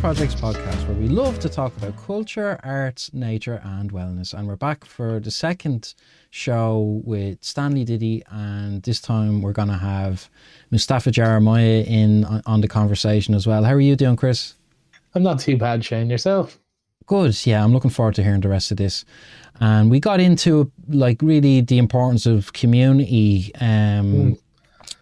[0.00, 4.32] Projects podcast, where we love to talk about culture, arts, nature, and wellness.
[4.32, 5.92] And we're back for the second
[6.30, 10.30] show with Stanley Diddy, and this time we're going to have
[10.70, 13.62] Mustafa Jeremiah in on, on the conversation as well.
[13.62, 14.54] How are you doing, Chris?
[15.14, 16.08] I'm not too bad, Shane.
[16.08, 16.58] Yourself?
[17.04, 17.46] Good.
[17.46, 19.04] Yeah, I'm looking forward to hearing the rest of this.
[19.60, 24.38] And we got into like really the importance of community um, and,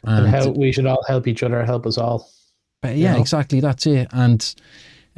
[0.03, 2.29] and how we should all help each other, help us all.
[2.83, 3.21] But yeah, know?
[3.21, 3.61] exactly.
[3.61, 4.09] That's it.
[4.13, 4.55] And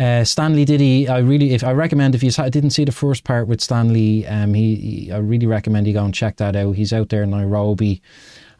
[0.00, 3.46] uh, Stanley Diddy, I really, if I recommend if you didn't see the first part
[3.48, 6.72] with Stanley, um, he, he, I really recommend you go and check that out.
[6.72, 8.00] He's out there in Nairobi,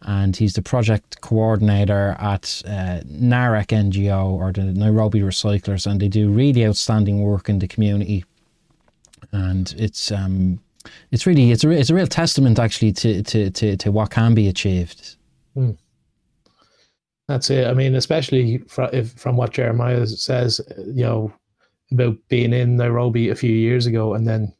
[0.02, 6.30] and he's the project coordinator at uh, NGO or the Nairobi Recyclers, and they do
[6.30, 8.26] really outstanding work in the community.
[9.32, 10.60] And it's um,
[11.10, 14.34] it's really it's a it's a real testament actually to to to, to what can
[14.34, 15.16] be achieved.
[15.56, 15.78] Mm.
[17.30, 17.68] That's it.
[17.68, 21.32] I mean, especially from, if, from what Jeremiah says, you know,
[21.92, 24.52] about being in Nairobi a few years ago and then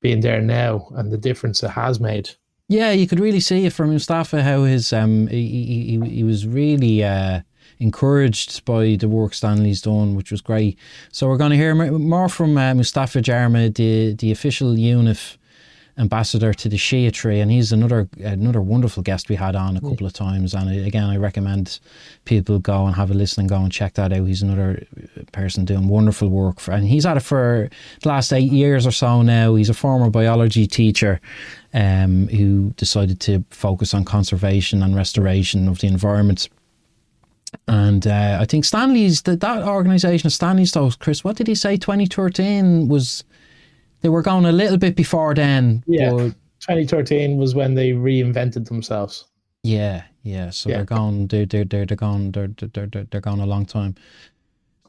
[0.00, 2.30] being there now and the difference it has made.
[2.68, 6.46] Yeah, you could really see it from Mustafa how his um he he, he was
[6.46, 7.42] really uh,
[7.78, 10.78] encouraged by the work Stanley's done, which was great.
[11.12, 15.36] So we're going to hear more from uh, Mustafa Jarma, the the official UNEP
[15.98, 19.80] ambassador to the Shea Tree, and he's another another wonderful guest we had on a
[19.80, 20.54] couple of times.
[20.54, 21.80] And again, I recommend
[22.24, 24.26] people go and have a listen and go and check that out.
[24.26, 24.86] He's another
[25.32, 27.68] person doing wonderful work, for, and he's at it for
[28.02, 29.56] the last eight years or so now.
[29.56, 31.20] He's a former biology teacher
[31.74, 36.48] um, who decided to focus on conservation and restoration of the environment.
[37.66, 41.24] And uh, I think Stanley's that that organisation, Stanley's, though, Chris.
[41.24, 41.76] What did he say?
[41.76, 43.24] Twenty thirteen was
[44.00, 45.82] they were going a little bit before then.
[45.86, 49.26] Yeah, 2013 was when they reinvented themselves.
[49.62, 50.50] Yeah, yeah.
[50.50, 50.76] So yeah.
[50.76, 51.26] they're gone.
[51.26, 52.32] They're they're they're, they're gone.
[52.32, 53.94] They're, they're they're they're gone a long time.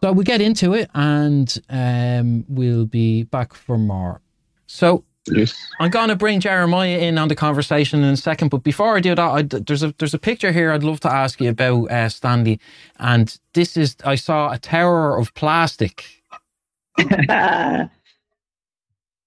[0.01, 4.21] So we get into it, and um, we'll be back for more.
[4.67, 5.53] So yes.
[5.79, 8.49] I'm going to bring Jeremiah in on the conversation in a second.
[8.49, 11.11] But before I do that, I, there's a there's a picture here I'd love to
[11.11, 12.59] ask you about, uh, Stanley.
[12.99, 16.05] And this is I saw a tower of plastic.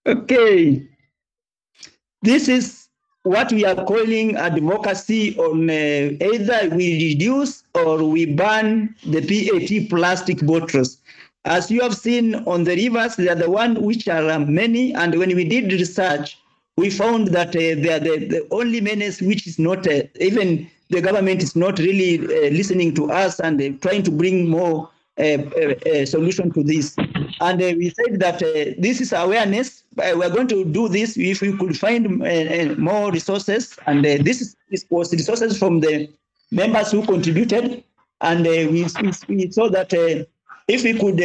[0.07, 0.89] Okay.
[2.23, 2.89] This is
[3.23, 9.89] what we are calling advocacy on uh, either we reduce or we ban the PET
[9.89, 10.99] plastic bottles.
[11.45, 14.93] As you have seen on the rivers, they are the one which are uh, many.
[14.95, 16.39] And when we did research,
[16.77, 20.69] we found that uh, they are the, the only menace which is not, uh, even
[20.91, 24.89] the government is not really uh, listening to us and uh, trying to bring more
[26.07, 26.97] solution to this.
[27.43, 29.83] And uh, we said that uh, this is awareness.
[29.99, 32.21] Uh, we're going to do this if we could find
[32.79, 33.77] more resources.
[33.89, 36.09] And this, is, was resources from the
[36.53, 37.83] members who contributed.
[38.21, 38.87] And we,
[39.29, 39.93] we, saw that
[40.69, 41.21] if we could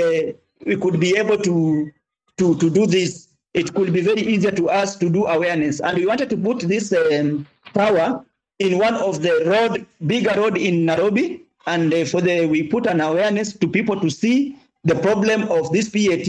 [0.66, 1.91] we could be able to
[2.39, 5.79] to to do this, it could be very easier to us to do awareness.
[5.81, 7.45] And we wanted to put this um,
[7.75, 8.25] tower
[8.57, 12.88] in one of the road, bigger road in Nairobi, and uh, for the we put
[12.88, 16.28] an awareness to people to see the problem of this PAT.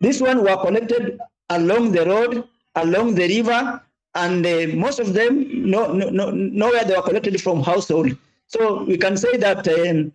[0.00, 1.18] This one were collected
[1.50, 2.44] along the road,
[2.76, 3.82] along the river,
[4.14, 8.16] and uh, most of them no, no, no, nowhere they were collected from household.
[8.46, 10.12] So we can say that um,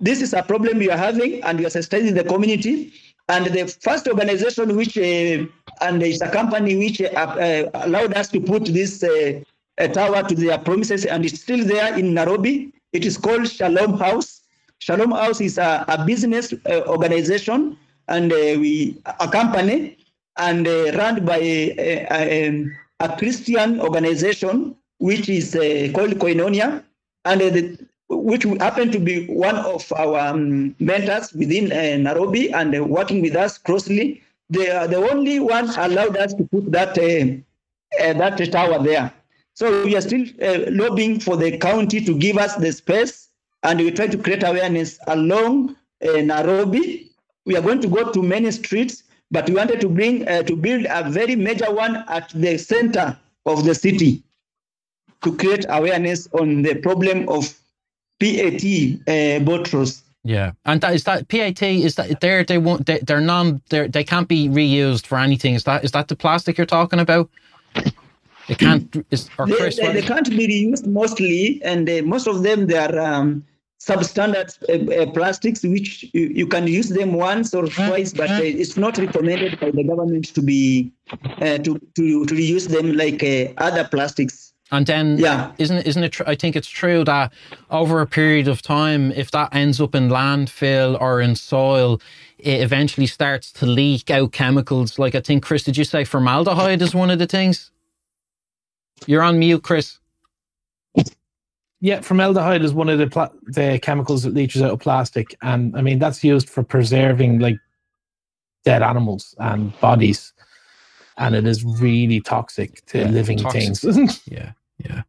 [0.00, 2.92] this is a problem we are having, and we are sustaining the community.
[3.28, 5.46] And the first organization which, uh,
[5.80, 9.40] and it's a company which uh, uh allowed us to put this uh,
[9.88, 12.72] tower to their promises, and it's still there in Nairobi.
[12.92, 14.42] It is called Shalom House.
[14.78, 17.76] Shalom House is a, a business uh, organization
[18.08, 19.96] and uh, we a company
[20.36, 22.64] and uh, run by a, a,
[23.00, 26.84] a, Christian organization which is uh, called Koinonia
[27.24, 27.78] and uh, the,
[28.08, 33.34] which happened to be one of our um, mentors within uh, Nairobi and working with
[33.34, 34.22] us closely.
[34.50, 39.12] They are the only one allowed us to put that that tower there.
[39.56, 43.25] So we are still uh, lobbying for the county to give us the space,
[43.66, 45.74] and we try to create awareness along
[46.06, 47.10] uh, Nairobi.
[47.44, 50.56] We are going to go to many streets, but we wanted to bring uh, to
[50.56, 54.22] build a very major one at the center of the city
[55.22, 57.52] to create awareness on the problem of
[58.20, 58.62] PAT
[59.08, 60.02] uh, bottles.
[60.22, 63.88] Yeah, and that is that PAT is that they're they won't they, they're non they
[63.88, 65.54] they can't be reused for anything.
[65.54, 67.30] Is that is that the plastic you're talking about?
[68.48, 69.04] They can't.
[69.10, 72.78] Is, or they, they, they, can't be reused mostly, and uh, most of them they
[72.78, 73.44] are um,
[73.80, 78.40] substandard uh, uh, plastics, which you, you, can use them once or twice, but uh,
[78.42, 80.92] it's not recommended by the government to be
[81.40, 84.54] uh, to, to to reuse them like uh, other plastics.
[84.72, 85.52] And then, Yeah.
[85.58, 86.12] isn't it, isn't it?
[86.12, 87.32] Tr- I think it's true that
[87.70, 92.00] over a period of time, if that ends up in landfill or in soil,
[92.38, 94.98] it eventually starts to leak out chemicals.
[94.98, 97.70] Like I think, Chris, did you say formaldehyde is one of the things?
[99.06, 99.98] You're on mute, Chris.
[101.80, 105.76] Yeah, formaldehyde is one of the pla- the chemicals that leaches out of plastic, and
[105.76, 107.58] I mean that's used for preserving like
[108.64, 110.32] dead animals and bodies,
[111.18, 113.76] and it is really toxic to Yeah, living toxic.
[113.76, 114.22] things.
[114.26, 115.02] Yeah, yeah.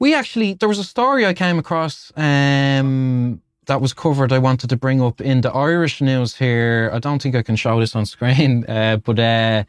[0.00, 4.32] We actually there was a story I came across um, that was covered.
[4.32, 6.90] I wanted to bring up in the Irish news here.
[6.94, 9.64] I don't think I can show this on screen, uh, but uh,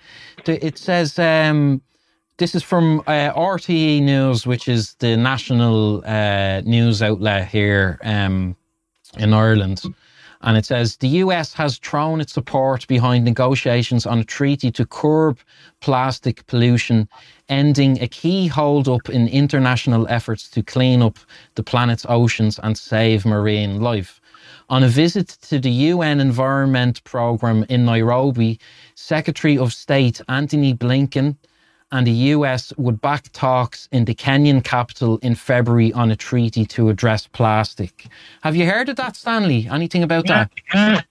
[0.46, 1.82] it says um,
[2.40, 8.56] this is from uh, RTE News, which is the national uh, news outlet here um,
[9.18, 9.84] in Ireland.
[10.42, 14.86] And it says the US has thrown its support behind negotiations on a treaty to
[14.86, 15.38] curb
[15.82, 17.10] plastic pollution,
[17.50, 21.20] ending a key hold-up in international efforts to clean up
[21.56, 24.22] the planet's oceans and save marine life.
[24.70, 28.60] On a visit to the UN Environment Programme in Nairobi,
[28.96, 31.36] Secretary of State Antony Blinken
[31.92, 36.66] and the US would back talks in the Kenyan capital in February on a treaty
[36.68, 38.08] to address plastic.
[38.42, 39.68] Have you heard of that, Stanley?
[39.72, 40.52] Anything about that?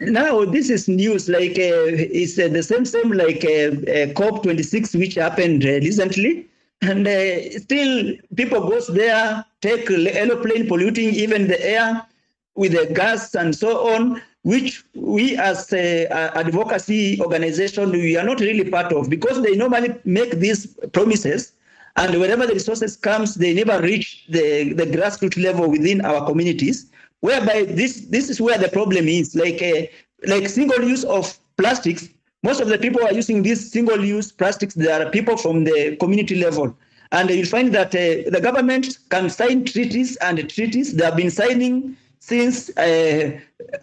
[0.00, 1.30] Now this is news.
[1.30, 1.88] Like uh,
[2.20, 6.46] it's uh, the same same like uh, uh, COP 26, which happened uh, recently,
[6.82, 12.06] and uh, still people goes there, take aeroplane polluting even the air
[12.54, 18.24] with the gas and so on, which we as a, a advocacy organization we are
[18.24, 21.52] not really part of because they normally make these promises.
[21.96, 26.90] And wherever the resources comes, they never reach the, the grassroots level within our communities
[27.20, 29.34] whereby this this is where the problem is.
[29.34, 29.86] Like uh,
[30.26, 32.08] like single use of plastics
[32.42, 34.74] most of the people are using these single use plastics.
[34.74, 36.76] They are people from the community level.
[37.12, 40.96] And you'll find that uh, the government can sign treaties and treaties.
[40.96, 43.32] They have been signing since uh,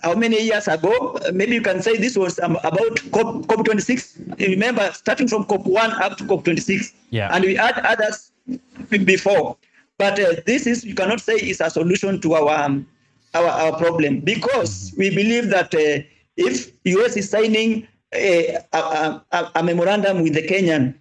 [0.01, 1.19] how many years ago?
[1.33, 5.65] Maybe you can say this was um, about cop, COP 26 remember starting from cop
[5.65, 7.35] 1 up to cop 26 Yeah.
[7.35, 8.31] and we had others
[9.03, 9.57] before.
[9.97, 12.87] But uh, this is you cannot say is a solution to our um,
[13.33, 14.21] our, our problem.
[14.21, 15.99] Because we believe that uh,
[16.37, 18.79] if US is signing a, a,
[19.33, 20.95] a, a memorandum with the Kenyan,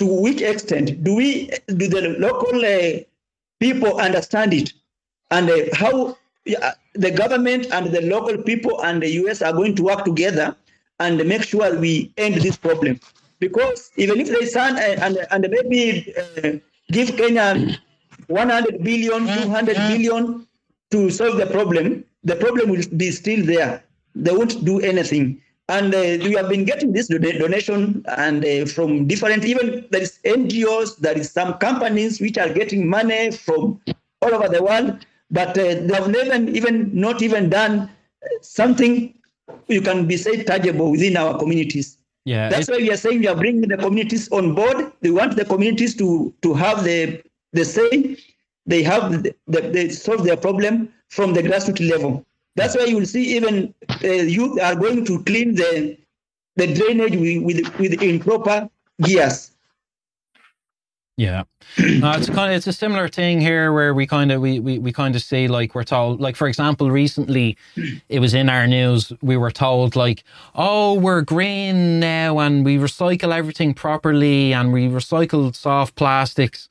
[0.00, 2.98] to which extent do we do the local uh,
[3.60, 4.72] people understand it,
[5.30, 6.14] and uh, how uh,
[6.46, 10.54] the government and the local people and the US are going to work together
[11.00, 13.00] and make sure we end this problem?
[13.40, 16.50] Because even if they sign uh, and and maybe uh,
[16.92, 17.76] give Kenya
[18.28, 20.46] 100 billion, 200 billion
[20.90, 23.82] to solve the problem, the problem will be still there.
[24.14, 25.40] They won't do anything.
[25.68, 30.18] And uh, we have been getting this donation and uh, from different, even there is
[30.24, 33.80] NGOs, there is some companies which are getting money from
[34.20, 37.90] all over the world, but uh, they have never even not even done
[38.40, 39.14] something
[39.68, 41.98] you can be say tangible within our communities.
[42.24, 42.48] Yeah.
[42.48, 44.92] That's why we are saying we are bringing the communities on board.
[45.02, 48.16] We want the communities to to have the the say.
[48.66, 52.24] They have the, the, they solve their problem from the grassroots level.
[52.56, 55.98] That's why you will see even uh, youth are going to clean the
[56.56, 58.70] the drainage with with, with improper
[59.02, 59.50] gears.
[61.16, 61.44] Yeah,
[61.76, 64.92] it's kind of it's a similar thing here where we kind of we, we we
[64.92, 67.56] kind of see like we're told like for example recently
[68.08, 70.24] it was in our news we were told like
[70.56, 76.68] oh we're green now and we recycle everything properly and we recycle soft plastics.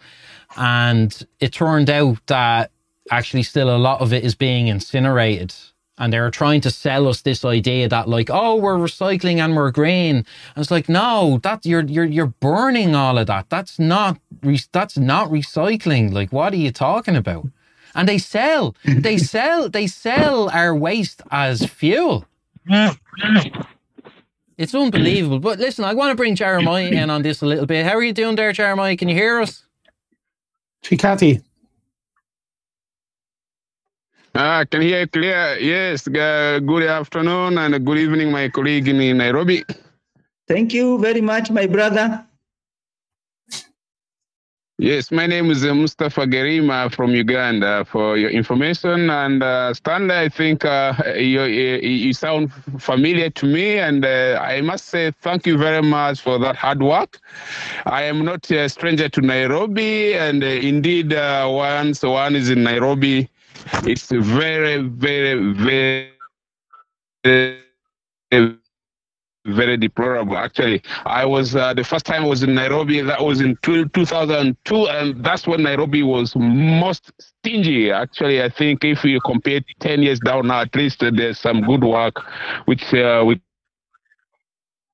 [0.57, 2.71] And it turned out that
[3.12, 5.55] actually still a lot of it is being incinerated
[5.97, 9.71] and they're trying to sell us this idea that like oh we're recycling and we're
[9.71, 10.25] green and
[10.57, 13.50] it's like no that you're you're you're burning all of that.
[13.50, 16.12] That's not re- that's not recycling.
[16.12, 17.47] Like what are you talking about?
[17.95, 22.25] And they sell they sell they sell our waste as fuel.
[24.57, 25.39] It's unbelievable.
[25.39, 27.85] But listen i want to bring jeremiah in on this a little bit.
[27.85, 28.97] How are you doing there jeremiah?
[28.97, 29.63] Can you hear us?
[30.83, 31.41] Chikati,
[34.36, 35.58] Ah, can you hear clear?
[35.60, 36.08] Yes.
[36.08, 39.63] Uh, good afternoon and good evening, my colleague in Nairobi.
[40.48, 42.25] Thank you very much, my brother.
[44.80, 47.86] Yes, my name is uh, Mustafa Gerima from Uganda.
[47.86, 53.46] For your information, and uh, Stanley, I think uh, you, you you sound familiar to
[53.46, 57.20] me, and uh, I must say thank you very much for that hard work.
[57.86, 62.63] I am not a stranger to Nairobi, and uh, indeed, uh, once one is in
[62.63, 63.30] Nairobi,
[63.86, 66.12] it's very, very, very,
[67.24, 67.60] very
[69.45, 70.38] very deplorable.
[70.38, 73.01] Actually, I was uh, the first time I was in Nairobi.
[73.01, 77.91] That was in 2002, and that's when Nairobi was most stingy.
[77.91, 81.62] Actually, I think if you compare 10 years down now, at least uh, there's some
[81.62, 82.22] good work,
[82.65, 83.41] which uh, we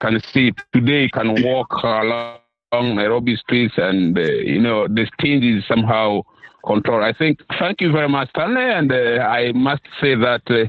[0.02, 1.04] can see today.
[1.04, 6.22] You can walk along Nairobi streets, and uh, you know the sting is somehow
[6.70, 7.04] controlled.
[7.04, 7.42] I think.
[7.60, 10.44] Thank you very much, Stanley, and uh, I must say that.
[10.50, 10.66] Uh,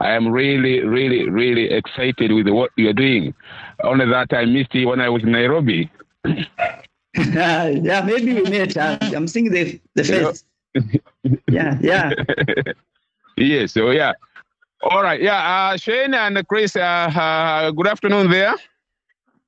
[0.00, 3.32] I am really, really, really excited with what you're doing.
[3.84, 5.90] Only that I missed you when I was in Nairobi.
[7.14, 8.76] yeah, maybe we met.
[8.76, 10.44] Uh, I'm seeing the the face.
[11.48, 12.10] yeah, yeah.
[13.36, 13.72] yes.
[13.72, 14.12] So yeah.
[14.82, 15.20] All right.
[15.20, 15.40] Yeah.
[15.72, 16.76] Uh, Shane and Chris.
[16.76, 18.54] Uh, uh, good afternoon there.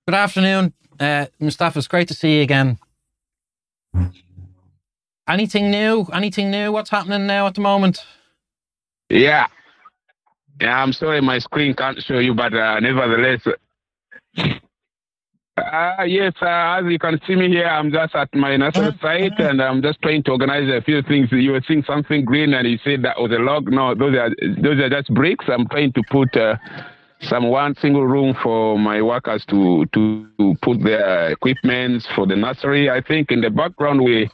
[0.07, 1.79] Good afternoon, uh, Mustafa.
[1.79, 2.79] It's great to see you again.
[5.31, 6.07] Anything new?
[6.13, 6.73] Anything new?
[6.73, 8.05] What's happening now at the moment?
[9.09, 9.47] Yeah.
[10.61, 13.41] Yeah, I'm sorry my screen can't show you, but uh, nevertheless.
[15.57, 19.39] Uh, yes, uh, as you can see me here, I'm just at my national site
[19.39, 21.29] and I'm just trying to organize a few things.
[21.31, 23.71] You were seeing something green and you said that was a log.
[23.71, 25.45] No, those are those are just bricks.
[25.49, 26.57] I'm trying to put uh,
[27.23, 32.37] some one single room for my workers to to, to put their equipment for the
[32.37, 32.89] nursery.
[32.91, 34.31] I think in the background we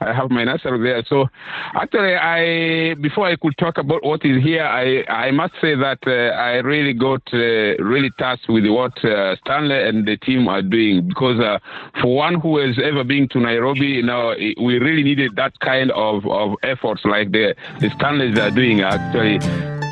[0.00, 1.04] I have my nursery there.
[1.06, 1.26] So
[1.74, 5.98] actually, I before I could talk about what is here, I I must say that
[6.06, 10.62] uh, I really got uh, really touched with what uh, Stanley and the team are
[10.62, 11.58] doing because uh,
[12.00, 15.90] for one who has ever been to Nairobi, you know, we really needed that kind
[15.92, 19.89] of of efforts like the the Stanleys are doing actually.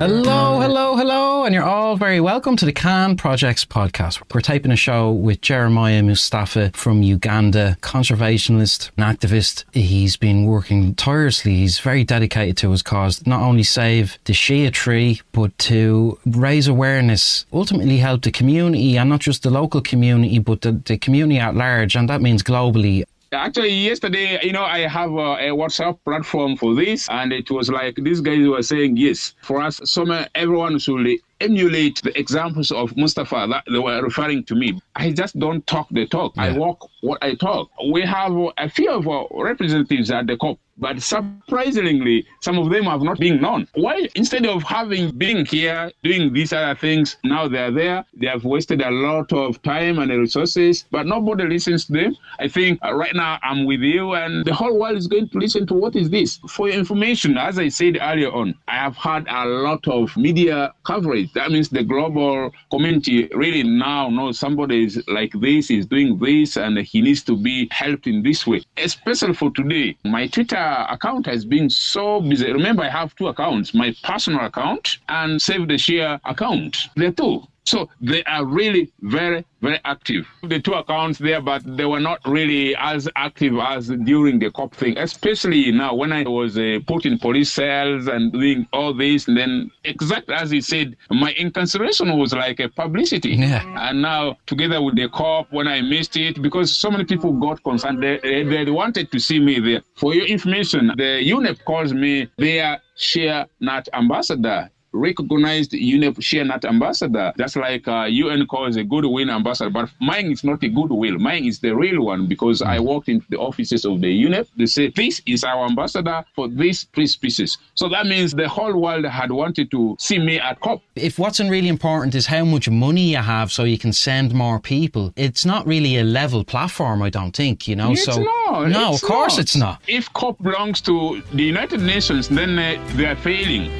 [0.00, 4.20] Hello, hello, hello, and you're all very welcome to the Can Projects podcast.
[4.34, 9.64] We're taping a show with Jeremiah Mustafa from Uganda, conservationist and activist.
[9.72, 11.54] He's been working tirelessly.
[11.54, 16.66] He's very dedicated to his cause, not only save the Shea tree, but to raise
[16.66, 21.38] awareness, ultimately help the community and not just the local community, but the, the community
[21.38, 23.04] at large, and that means globally.
[23.34, 27.68] Actually, yesterday, you know, I have a, a, WhatsApp platform for this, and it was
[27.70, 31.06] like these guys were saying, yes, for us, some everyone should
[31.40, 34.80] emulate the examples of Mustafa that they were referring to me.
[34.94, 36.36] I just don't talk the talk.
[36.36, 36.44] Yeah.
[36.44, 37.70] I walk what I talk.
[37.90, 42.84] We have a few of our representatives at the COP but surprisingly, some of them
[42.84, 43.68] have not been known.
[43.74, 48.44] Why, instead of having been here doing these other things, now they're there, they have
[48.44, 52.16] wasted a lot of time and resources, but nobody listens to them.
[52.38, 55.38] I think uh, right now I'm with you, and the whole world is going to
[55.38, 56.38] listen to what is this.
[56.48, 60.72] For your information, as I said earlier on, I have had a lot of media
[60.84, 61.32] coverage.
[61.34, 66.56] That means the global community really now knows somebody is like this, is doing this,
[66.56, 68.62] and he needs to be helped in this way.
[68.76, 72.52] Especially for today, my Twitter account has been so busy.
[72.52, 76.76] Remember, I have two accounts my personal account and Save the Shea account.
[76.96, 77.42] They're two.
[77.64, 80.26] So they are really very, very active.
[80.42, 84.74] The two accounts there, but they were not really as active as during the COP
[84.74, 89.28] thing, especially now when I was uh, put in police cells and doing all this.
[89.28, 93.30] And then, exactly as he said, my incarceration was like a publicity.
[93.30, 93.64] Yeah.
[93.88, 97.62] And now, together with the COP, when I missed it, because so many people got
[97.62, 99.82] concerned, they, they wanted to see me there.
[99.96, 106.64] For your information, the UNEP calls me their shea nut ambassador recognized UNEP shea nut
[106.64, 107.32] ambassador.
[107.36, 111.18] That's like uh, UN calls a goodwill ambassador, but mine is not a goodwill.
[111.18, 114.46] Mine is the real one because I walked into the offices of the UNEP.
[114.56, 117.58] They say, this is our ambassador for these three species.
[117.74, 120.82] So that means the whole world had wanted to see me at COP.
[120.94, 124.60] If what's really important is how much money you have so you can send more
[124.60, 127.92] people, it's not really a level platform, I don't think, you know.
[127.92, 128.68] It's so not.
[128.68, 129.40] No, it's of course not.
[129.40, 129.82] it's not.
[129.88, 133.70] If COP belongs to the United Nations, then uh, they are failing.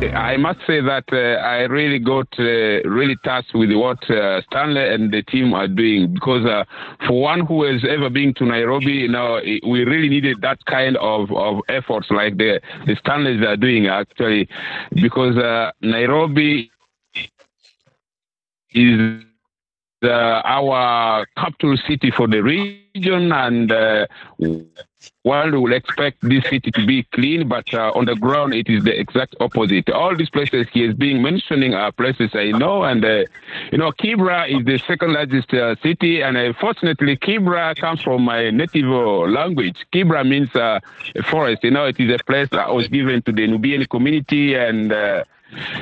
[0.00, 4.94] I must say that uh, I really got uh, really touched with what uh, Stanley
[4.94, 6.64] and the team are doing because uh,
[7.06, 10.96] for one who has ever been to Nairobi, you know, we really needed that kind
[10.98, 14.48] of, of efforts like the, the Stanleys are doing actually
[14.94, 16.70] because uh, Nairobi
[18.70, 19.24] is
[20.04, 20.08] uh,
[20.44, 23.72] our capital city for the region and
[25.24, 28.84] world will expect this city to be clean, but uh, on the ground it is
[28.84, 29.88] the exact opposite.
[29.90, 33.24] All these places he is being mentioning are places I know, and uh,
[33.72, 38.22] you know Kibra is the second largest uh, city, and uh, fortunately Kibra comes from
[38.22, 39.78] my native language.
[39.92, 40.80] Kibra means uh,
[41.24, 41.64] forest.
[41.64, 44.92] You know, it is a place that was given to the Nubian community and.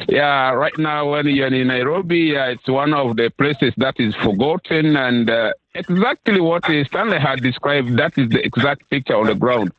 [0.08, 4.14] Yeah, right now when you're in Nairobi, uh, it's one of the places that is
[4.14, 9.34] forgotten, and uh, exactly what Stanley had described, that is the exact picture on the
[9.34, 9.72] ground.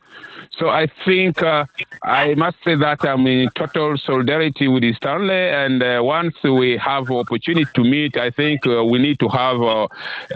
[0.52, 1.66] So I think uh,
[2.02, 5.34] I must say that I'm in total solidarity with Stanley.
[5.34, 9.60] And uh, once we have opportunity to meet, I think uh, we need to have
[9.62, 9.88] uh,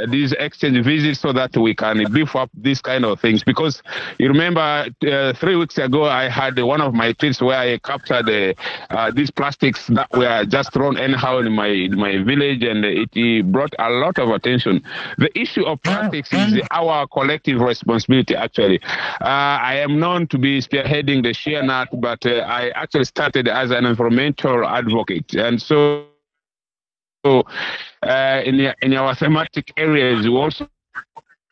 [0.09, 3.43] these exchange visits so that we can beef up these kind of things.
[3.43, 3.83] Because
[4.19, 8.29] you remember uh, three weeks ago, I had one of my trips where I captured
[8.91, 13.51] uh, these plastics that were just thrown anyhow in my in my village, and it
[13.51, 14.83] brought a lot of attention.
[15.19, 18.35] The issue of plastics is our collective responsibility.
[18.35, 18.81] Actually,
[19.21, 24.67] I am known to be spearheading the Not, but I actually started as an environmental
[24.67, 26.07] advocate, and so.
[27.25, 27.45] So,
[28.03, 30.69] uh, in, in our thematic areas, we also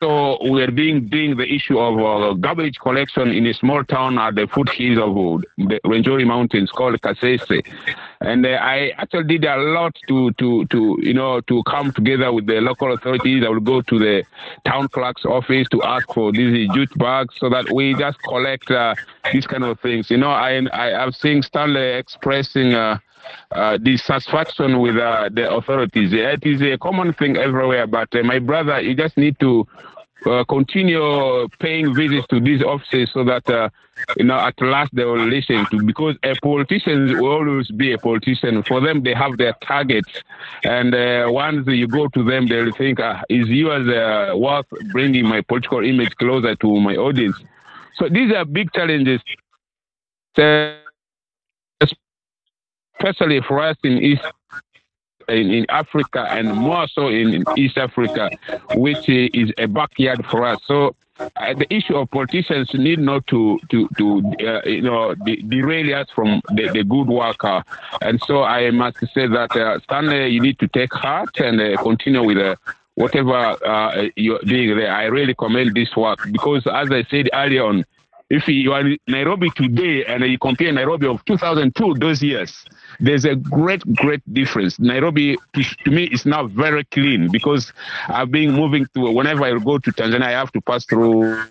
[0.01, 4.17] so we are being doing the issue of uh, garbage collection in a small town
[4.17, 7.61] at the foothills of uh, the Rwenzori Mountains called Kasese.
[8.19, 12.33] And uh, I actually did a lot to, to, to, you know, to come together
[12.33, 13.43] with the local authorities.
[13.45, 14.23] I will go to the
[14.65, 18.95] town clerk's office to ask for these jute bags so that we just collect uh,
[19.31, 20.09] these kind of things.
[20.09, 22.97] You know, I, I, I've seen Stanley expressing uh,
[23.51, 26.11] uh, dissatisfaction with uh, the authorities.
[26.13, 29.67] It is a common thing everywhere, but uh, my brother, you just need to
[30.25, 33.69] uh, continue paying visits to these offices so that uh,
[34.17, 37.97] you know at last they will listen to because a politician will always be a
[37.97, 38.63] politician.
[38.63, 40.11] For them they have their targets.
[40.63, 44.67] And uh, once you go to them they'll think uh, is you as uh, worth
[44.91, 47.37] bringing my political image closer to my audience?
[47.95, 49.21] So these are big challenges.
[52.99, 54.21] Especially for us in east
[55.29, 58.29] in, in Africa and more so in, in East Africa,
[58.75, 60.59] which is a backyard for us.
[60.65, 65.41] So uh, the issue of politicians need not to to to uh, you know de-
[65.43, 67.43] derail us from the, the good work.
[67.43, 67.61] Uh,
[68.01, 71.81] and so I must say that uh, Stanley, you need to take heart and uh,
[71.81, 72.55] continue with uh,
[72.95, 74.91] whatever uh, you're doing there.
[74.91, 77.85] I really commend this work because, as I said earlier on,
[78.31, 82.63] if you are in Nairobi today and you compare Nairobi of 2002, those years,
[83.01, 84.79] there's a great, great difference.
[84.79, 87.73] Nairobi, to, to me, is now very clean because
[88.07, 91.43] I've been moving to, whenever I go to Tanzania, I have to pass through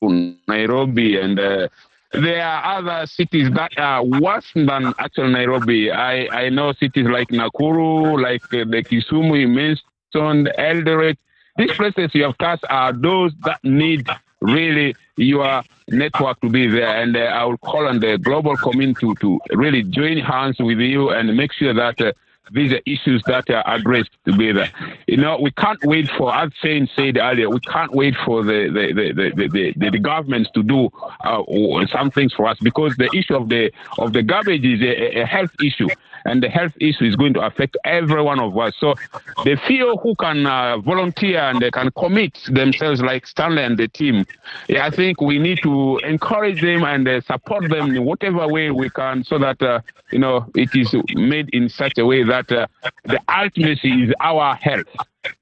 [0.00, 1.68] Nairobi and uh,
[2.12, 5.90] there are other cities that are worse than actual Nairobi.
[5.90, 11.18] I, I know cities like Nakuru, like uh, the Kisumu, Maidstone, Eldoret.
[11.58, 14.08] These places you have touched are those that need
[14.40, 17.02] really your network to be there.
[17.02, 21.10] And uh, I will call on the global community to, really join hands with you
[21.10, 22.12] and make sure that uh,
[22.52, 24.68] these are issues that are addressed together.
[25.08, 28.68] You know, we can't wait for, as Shane said earlier, we can't wait for the
[28.68, 30.90] the, the, the, the, the governments to do
[31.24, 31.42] uh,
[31.90, 35.26] some things for us because the issue of the of the garbage is a, a
[35.26, 35.88] health issue
[36.26, 38.74] and the health issue is going to affect every one of us.
[38.78, 38.94] So
[39.44, 43.88] the few who can uh, volunteer and they can commit themselves, like Stanley and the
[43.88, 44.26] team,
[44.68, 48.70] yeah, I think we need to encourage them and uh, support them in whatever way
[48.70, 52.50] we can, so that uh, you know it is made in such a way that
[52.52, 52.66] uh,
[53.04, 54.86] the ultimacy is our health,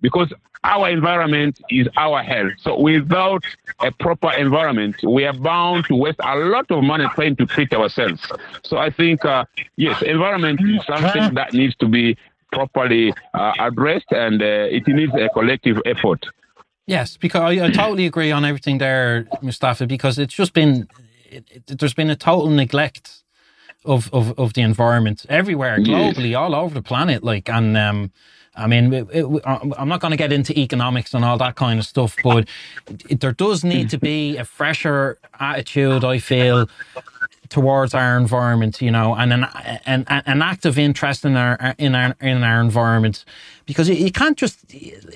[0.01, 0.33] because
[0.65, 2.53] our environment is our health.
[2.61, 3.45] So without
[3.81, 7.73] a proper environment, we are bound to waste a lot of money trying to treat
[7.73, 8.21] ourselves.
[8.65, 9.45] So I think, uh,
[9.77, 12.17] yes, environment is something that needs to be
[12.51, 16.25] properly uh, addressed and uh, it needs a collective effort.
[16.87, 20.87] Yes, because I, I, totally agree on everything there, Mustafa, because it's just been,
[21.25, 23.24] it, it, there's been a total neglect
[23.85, 26.37] of, of, of the environment everywhere, globally, yes.
[26.37, 27.23] all over the planet.
[27.23, 28.13] Like, and, um,
[28.57, 31.79] I mean, it, it, I'm not going to get into economics and all that kind
[31.79, 32.49] of stuff, but
[33.11, 36.69] there does need to be a fresher attitude, I feel,
[37.49, 39.47] towards our environment, you know, and an,
[39.87, 43.25] an, an active interest in our in our in our environment,
[43.67, 44.65] because you, can't just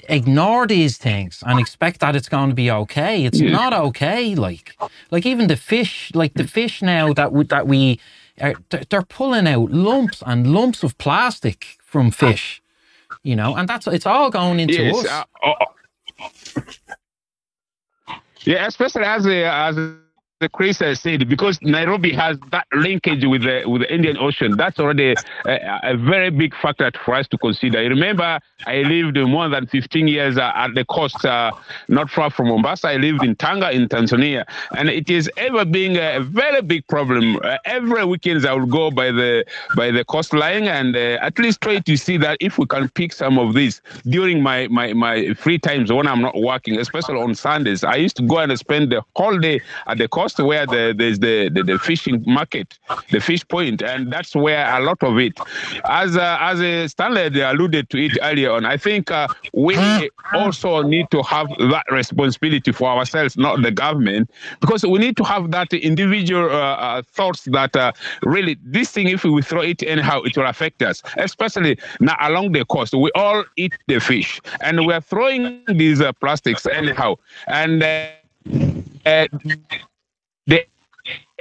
[0.09, 3.25] ignore these things and expect that it's going to be okay.
[3.25, 3.51] It's yeah.
[3.51, 4.35] not okay.
[4.35, 4.77] Like,
[5.11, 8.01] like even the fish, like the fish now that we, that we,
[8.41, 8.55] are,
[8.91, 12.63] they're pulling out lumps and lumps of plastic from fish
[13.23, 15.11] you know, and that's it's all going into yes, us.
[15.11, 15.55] Uh, oh,
[18.45, 19.97] yeah, especially as a, as a
[20.41, 24.57] the Chris I said, because Nairobi has that linkage with the with the Indian Ocean,
[24.57, 25.15] that's already
[25.47, 27.79] a, a, very big factor for us to consider.
[27.81, 31.51] Remember, I lived more than 15 years uh, at the coast, uh,
[31.89, 32.89] not far from Mombasa.
[32.89, 34.45] I lived in Tanga in Tanzania,
[34.77, 37.41] and it is ever being a very big problem.
[37.43, 41.63] Uh, every weekends I would go by the by the coastline and uh, at least
[41.63, 45.35] try to see that if we can pick some of these during my my my
[45.35, 47.83] free times when I'm not working, especially on Sundays.
[47.83, 50.95] I used to go and spend the whole day at the coast coast where the,
[50.97, 52.79] there's the, the, the fishing market,
[53.11, 55.33] the fish point, and that's where a lot of it.
[55.85, 59.77] As uh, as uh, Stanley alluded to it earlier on, I think uh, we
[60.35, 65.25] also need to have that responsibility for ourselves, not the government, because we need to
[65.25, 69.83] have that individual uh, uh, thoughts that uh, really this thing, if we throw it
[69.83, 72.95] anyhow, it will affect us, especially now along the coast.
[72.95, 79.27] We all eat the fish, and we're throwing these uh, plastics anyhow, and uh,
[80.49, 80.67] they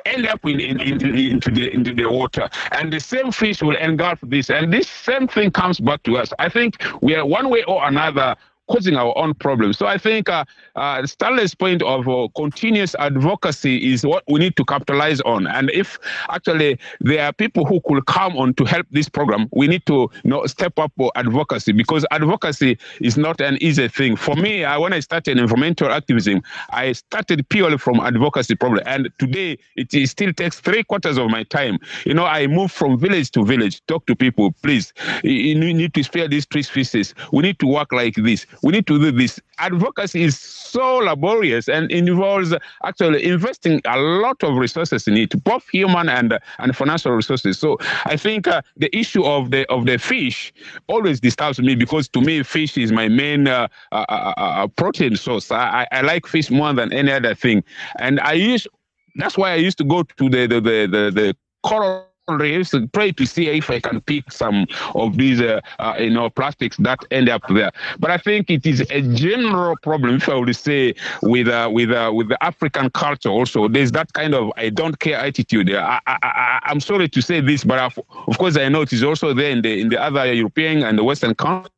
[0.05, 3.77] end up in, in, in, into the into the water, and the same fish will
[3.77, 6.33] engulf this, and this same thing comes back to us.
[6.39, 8.35] I think we are one way or another
[8.67, 9.77] causing our own problems.
[9.77, 14.55] So I think uh, uh, Stanley's point of uh, continuous advocacy is what we need
[14.57, 15.47] to capitalize on.
[15.47, 15.97] And if
[16.29, 20.09] actually there are people who could come on to help this program, we need to
[20.23, 24.15] you know, step up advocacy because advocacy is not an easy thing.
[24.15, 28.83] For me, I, when I started environmental activism, I started purely from advocacy problem.
[28.85, 31.79] And today it, still takes three quarters of my time.
[32.05, 36.03] You know, I move from village to village, talk to people, please, you need to
[36.03, 37.13] spare these tree species.
[37.31, 39.39] We need to work like this we need to do this.
[39.59, 45.67] Advocacy is so laborious and involves actually investing a lot of resources in it, both
[45.69, 47.57] human and and financial resources.
[47.57, 50.53] So I think uh, the issue of the of the fish
[50.87, 55.15] always disturbs me because to me fish is my main uh, uh, uh, uh protein
[55.15, 55.51] source.
[55.51, 57.63] I, I like fish more than any other thing,
[57.99, 58.67] and I use
[59.15, 63.11] that's why I used to go to the the the the, the coral to try
[63.11, 66.99] to see if I can pick some of these, uh, uh, you know, plastics that
[67.09, 67.71] end up there.
[67.99, 71.91] But I think it is a general problem, if I would say, with uh, with
[71.91, 73.29] uh, with the African culture.
[73.29, 75.73] Also, there's that kind of I don't care attitude.
[75.73, 78.91] I, I, I, am sorry to say this, but I've, of course I know it
[78.91, 81.69] is also there in the in the other European and the Western countries.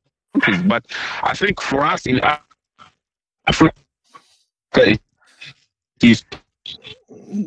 [0.66, 0.86] But
[1.22, 2.22] I think for us in
[3.46, 3.74] Africa,
[4.76, 5.02] it
[6.02, 6.24] is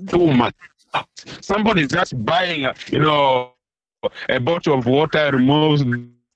[0.08, 0.54] too much
[1.40, 3.52] somebody's just buying, you know,
[4.28, 5.84] a bottle of water, removes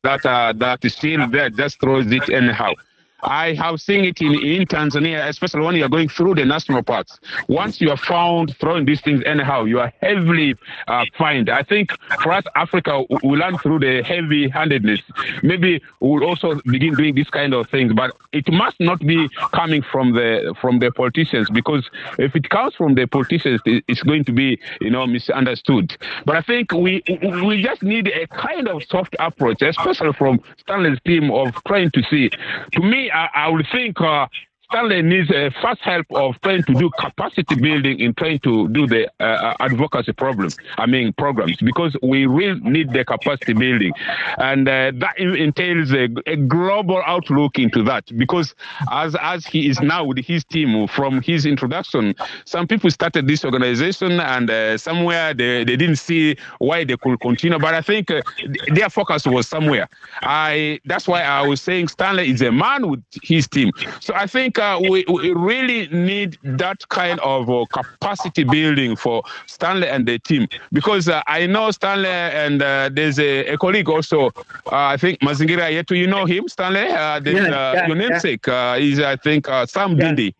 [0.02, 2.72] that uh, that is still there, just throws it anyhow.
[3.22, 7.18] I have seen it in, in Tanzania, especially when you're going through the national parks.
[7.48, 10.54] Once you are found throwing these things anyhow, you are heavily
[10.86, 11.48] uh, fined.
[11.48, 11.90] I think
[12.22, 15.00] for us, Africa, we learn through the heavy handedness.
[15.42, 19.82] Maybe we'll also begin doing this kind of things, but it must not be coming
[19.82, 24.32] from the from the politicians because if it comes from the politicians, it's going to
[24.32, 25.96] be you know misunderstood.
[26.24, 27.02] But I think we
[27.42, 32.02] we just need a kind of soft approach, especially from Stanley's team of trying to
[32.04, 32.30] see.
[32.72, 34.26] To me, I, I would think uh,
[34.68, 38.86] Stanley needs a fast help of trying to do capacity building in trying to do
[38.86, 40.50] the uh, uh advocacy problem.
[40.76, 43.92] I mean programs because we really need the capacity building,
[44.38, 48.04] and uh, that entails a, a, global outlook into that.
[48.18, 48.54] Because
[48.90, 53.44] as as he is now with his team from his introduction, some people started this
[53.44, 57.58] organization and uh, somewhere they, they didn't see why they could continue.
[57.58, 58.22] But I think uh,
[58.68, 59.88] their focus was somewhere.
[60.22, 63.70] I that's why I was saying Stanley is a man with his team.
[64.00, 69.22] So I think uh, we, we really need that kind of uh, capacity building for
[69.46, 73.88] Stanley and the team because uh, I know Stanley and uh, there's a, a, colleague
[73.88, 74.26] also.
[74.26, 76.80] Uh, I think Mazingira Yetu, you know him, Stanley.
[76.80, 78.76] Uh, yeah, yeah, your namesake yeah.
[78.76, 80.12] is I think Sam yeah.
[80.12, 80.34] Dindi.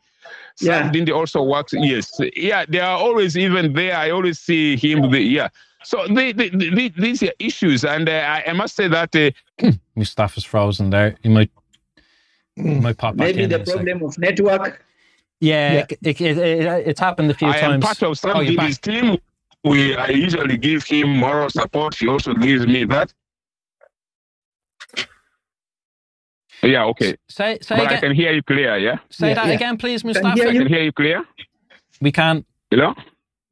[0.57, 0.91] Sam yeah.
[0.91, 1.75] Dindi also works.
[1.77, 3.97] Yes, yeah, they are always even there.
[3.97, 5.11] I always see him.
[5.11, 5.49] The, yeah.
[5.85, 10.45] So the, the, the, these are issues, and I, I, must say that uh, Mustafa's
[10.45, 11.17] frozen there.
[11.23, 11.51] You might.
[12.57, 14.83] Might pop Maybe the problem of network.
[15.41, 15.87] Yeah, yeah.
[15.91, 17.71] It, it, it, it's happened a few I times.
[17.71, 19.19] I am part of somebody's oh, team.
[19.65, 21.95] We I usually give him moral support.
[21.97, 23.13] He also gives me that.
[26.63, 27.17] Yeah, okay.
[27.29, 27.99] Say, say but again.
[27.99, 28.99] I can hear you clear, yeah?
[29.11, 29.53] Say yeah, that yeah.
[29.55, 30.29] again, please, Mustafa.
[30.29, 31.25] I can hear you clear.
[32.01, 32.45] We can.
[32.71, 32.95] Hello?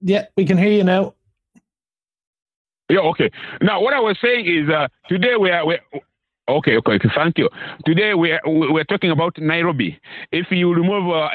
[0.00, 1.14] Yeah, we can hear you now.
[2.88, 3.30] Yeah, okay.
[3.60, 5.78] Now, what I was saying is uh, today we are, we
[6.46, 7.48] Okay, okay, thank you.
[7.86, 9.98] Today we are, we're talking about Nairobi.
[10.30, 11.28] If you remove uh,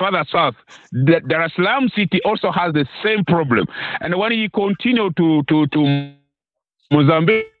[0.00, 0.56] further south,
[0.90, 3.66] the Dar es Salaam city also has the same problem.
[4.00, 6.12] And when you continue to, to, to
[6.90, 7.51] Mozambique,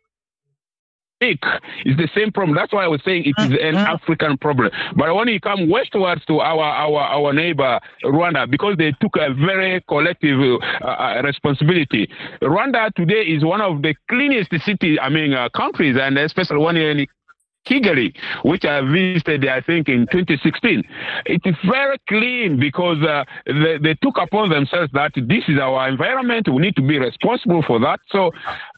[1.22, 2.56] it's the same problem.
[2.56, 3.76] That's why I was saying it is an mm-hmm.
[3.76, 4.70] African problem.
[4.96, 9.32] But when you come westwards to our our our neighbor Rwanda, because they took a
[9.32, 12.08] very collective uh, uh responsibility,
[12.42, 16.76] Rwanda today is one of the cleanest city, I mean, uh, countries, and especially when
[16.76, 17.06] you
[17.66, 20.82] Kigali, which I visited, I think, in 2016.
[21.26, 25.88] It is very clean because uh, they, they, took upon themselves that this is our
[25.88, 26.48] environment.
[26.48, 28.00] We need to be responsible for that.
[28.08, 28.32] So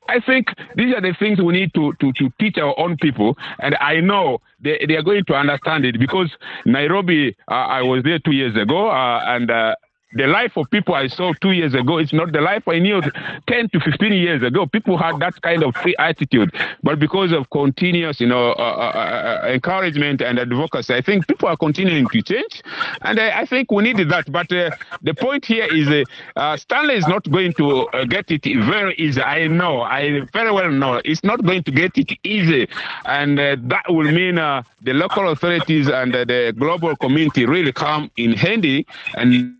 [0.09, 3.37] I think these are the things we need to, to, to teach our own people.
[3.61, 6.31] And I know they, they are going to understand it because
[6.67, 9.75] Nairobi, uh, I was there two years ago, uh, and uh,
[10.15, 11.99] the life of people I saw two years ago.
[11.99, 13.03] is not the life I knew
[13.47, 14.67] 10 to 15 years ago.
[14.67, 19.43] People had that kind of free attitude, but because of continuous, you know, uh, uh,
[19.45, 22.63] uh, encouragement and advocacy, I think people are continuing to change,
[23.03, 24.31] and I, I think we needed that.
[24.31, 24.71] But uh,
[25.03, 26.05] the point here is, uh,
[26.37, 29.21] uh, Stanley is not going to get it very easy.
[29.21, 32.69] I know, I very well know, it's not going to get it easy,
[33.05, 38.87] and that will mean the local authorities and the global community really come in handy
[39.15, 39.55] and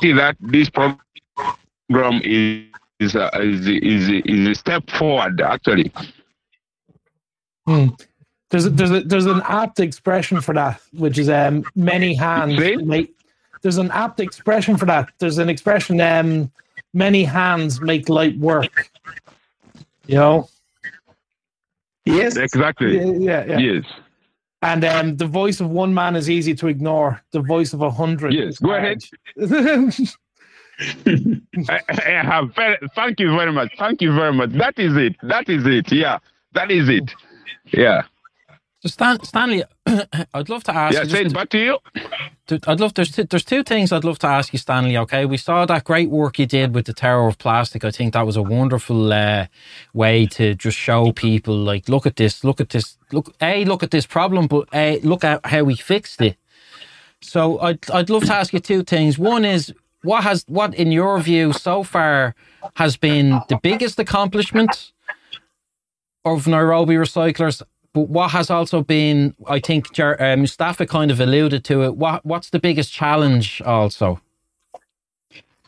[0.00, 0.68] see that this
[1.92, 2.66] program is
[3.00, 5.92] is, uh, is, is, is a step forward actually.
[7.66, 7.88] Hmm.
[8.50, 12.58] There's there's a, there's an apt expression for that, which is um many hands.
[12.84, 13.14] Make,
[13.62, 15.10] there's an apt expression for that.
[15.18, 16.50] There's an expression um
[16.92, 18.90] many hands make light work.
[20.06, 20.48] You know.
[22.04, 22.36] Yes.
[22.36, 22.96] Exactly.
[22.96, 23.44] Yeah.
[23.44, 23.58] yeah, yeah.
[23.58, 23.84] Yes.
[24.62, 27.20] And um, the voice of one man is easy to ignore.
[27.32, 28.32] The voice of a hundred.
[28.32, 29.02] Yes, go ahead.
[31.68, 33.72] I, I have very, thank you very much.
[33.78, 34.50] Thank you very much.
[34.52, 35.16] That is it.
[35.22, 35.92] That is it.
[35.92, 36.18] Yeah,
[36.54, 37.12] that is it.
[37.72, 38.02] Yeah.
[38.82, 39.64] So Stan, Stanley,
[40.34, 40.96] I'd love to ask.
[40.96, 41.78] Yeah, saying back to you.
[42.66, 42.94] I'd love.
[42.94, 44.96] There's two, there's two things I'd love to ask you, Stanley.
[44.96, 47.84] Okay, we saw that great work you did with the Tower of Plastic.
[47.84, 49.46] I think that was a wonderful uh,
[49.94, 53.84] way to just show people, like, look at this, look at this, look, a look
[53.84, 56.36] at this problem, but a look at how we fixed it.
[57.22, 59.18] So I'd I'd love to ask you two things.
[59.18, 62.34] One is what has what in your view so far
[62.74, 64.92] has been the biggest accomplishment
[66.24, 67.62] of Nairobi recyclers
[67.92, 71.96] but what has also been, I think, uh, Mustafa kind of alluded to it.
[71.96, 74.20] What what's the biggest challenge also?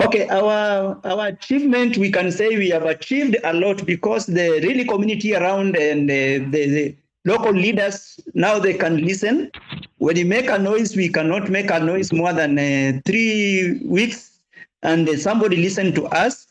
[0.01, 4.85] Okay, our our achievement, we can say we have achieved a lot because the really
[4.85, 9.50] community around and the, the, the local leaders now they can listen.
[9.98, 14.40] When you make a noise, we cannot make a noise more than uh, three weeks,
[14.82, 16.46] and uh, somebody listen to us.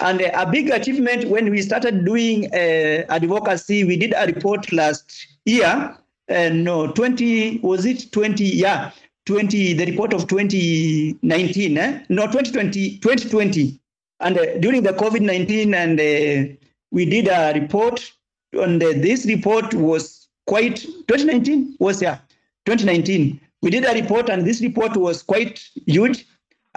[0.00, 5.26] And a big achievement when we started doing uh, advocacy, we did a report last
[5.46, 5.96] year.
[6.28, 8.44] Uh, no, 20, was it 20?
[8.44, 8.90] Yeah,
[9.24, 12.04] 20, the report of 2019, eh?
[12.08, 13.80] no, 2020, 2020.
[14.20, 16.54] And uh, during the COVID 19, and uh,
[16.90, 18.12] we did a report.
[18.52, 22.18] And uh, this report was quite, 2019 was, yeah,
[22.66, 23.40] 2019.
[23.62, 26.26] We did a report, and this report was quite huge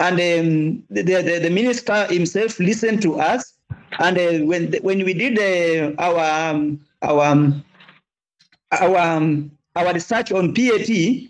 [0.00, 3.52] and um, the, the, the, minister himself listened to us.
[3.98, 7.64] And uh, when when we did uh, our um, our um,
[8.72, 11.28] our um, our research on PAT, the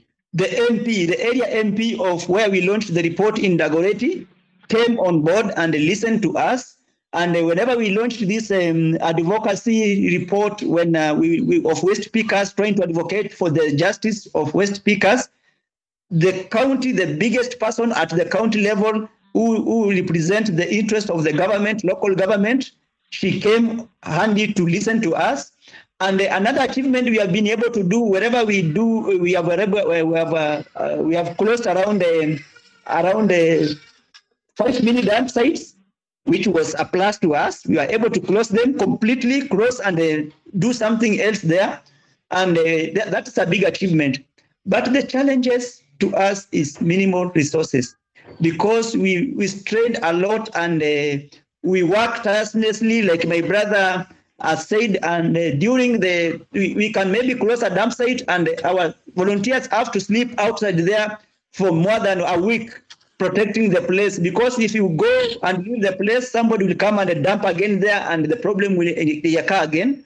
[0.70, 4.26] MP, the area MP of where we launched the report in Dagoretti,
[4.68, 6.76] came on board and listened to us.
[7.12, 12.12] And uh, whenever we launched this um, advocacy report, when uh, we, we of waste
[12.12, 15.28] pickers trying to advocate for the justice of waste pickers,
[16.10, 21.24] the county, the biggest person at the county level who, who represent the interest of
[21.24, 22.72] the government, local government,
[23.10, 25.52] she came handy to listen to us.
[26.00, 30.16] And another achievement we have been able to do wherever we do, we have we
[30.16, 32.40] have uh, uh, we have closed around the
[32.86, 33.78] around the
[34.56, 35.74] five mini dump sites,
[36.24, 37.66] which was a plus to us.
[37.66, 41.80] We are able to close them completely, close and uh, do something else there,
[42.30, 44.18] and uh, th- that's a big achievement.
[44.66, 47.96] But the challenges to us is minimal resources
[48.40, 51.22] because we, we strained a lot and uh,
[51.62, 54.06] we worked tirelessly, like my brother
[54.40, 54.98] has said.
[55.02, 59.66] And uh, during the, we, we can maybe close a dump site and our volunteers
[59.68, 61.18] have to sleep outside there
[61.52, 62.80] for more than a week
[63.20, 67.22] protecting the place because if you go and leave the place, somebody will come and
[67.22, 70.02] dump again there and the problem will occur again.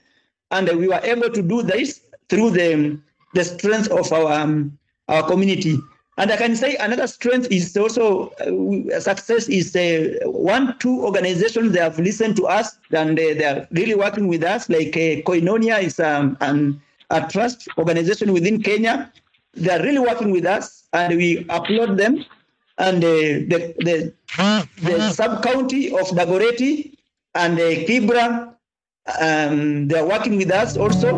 [0.51, 2.99] And we were able to do this through the,
[3.35, 4.77] the strength of our um,
[5.09, 5.79] our community.
[6.17, 11.73] And I can say another strength is also uh, success is uh, one, two organizations
[11.73, 14.69] they have listened to us and they, they are really working with us.
[14.69, 19.13] Like uh, Koinonia is um, an, a trust organization within Kenya.
[19.55, 22.25] They are really working with us and we applaud them.
[22.79, 24.15] And uh, the, the,
[24.83, 26.97] the sub county of Dagoretti
[27.35, 28.55] and uh, Kibra,
[29.21, 31.17] um, they are working with us also.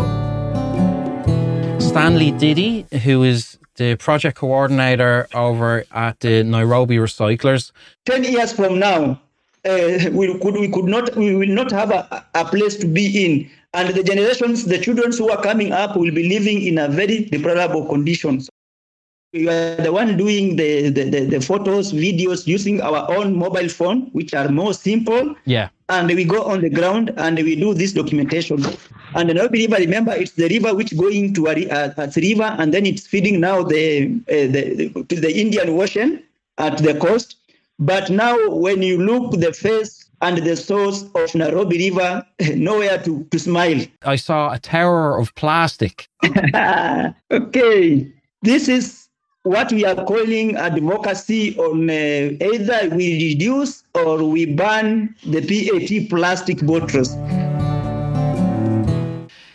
[1.78, 7.72] Stanley Diddy, who is the project coordinator over at the Nairobi Recyclers.
[8.04, 9.20] 10 years from now,
[9.64, 13.24] uh, we, could, we could not, we will not have a, a place to be
[13.24, 13.50] in.
[13.74, 17.24] And the generations, the children who are coming up will be living in a very
[17.24, 18.48] deplorable conditions.
[19.36, 23.68] We are the one doing the, the, the, the, photos, videos using our own mobile
[23.68, 25.34] phone, which are more simple.
[25.44, 25.68] Yeah.
[25.88, 28.64] and we go on the ground and we do this documentation.
[29.14, 32.54] And the Nairobi River, remember, it's the river which going to a uh, at river,
[32.58, 36.22] and then it's feeding now the, uh, the to the Indian Ocean
[36.58, 37.36] at the coast.
[37.78, 43.24] But now, when you look the face and the source of Nairobi River, nowhere to,
[43.24, 43.80] to smile.
[44.02, 46.08] I saw a tower of plastic.
[47.30, 49.05] okay, this is
[49.46, 56.10] what we are calling advocacy on uh, either we reduce or we ban the PET
[56.10, 57.14] plastic bottles.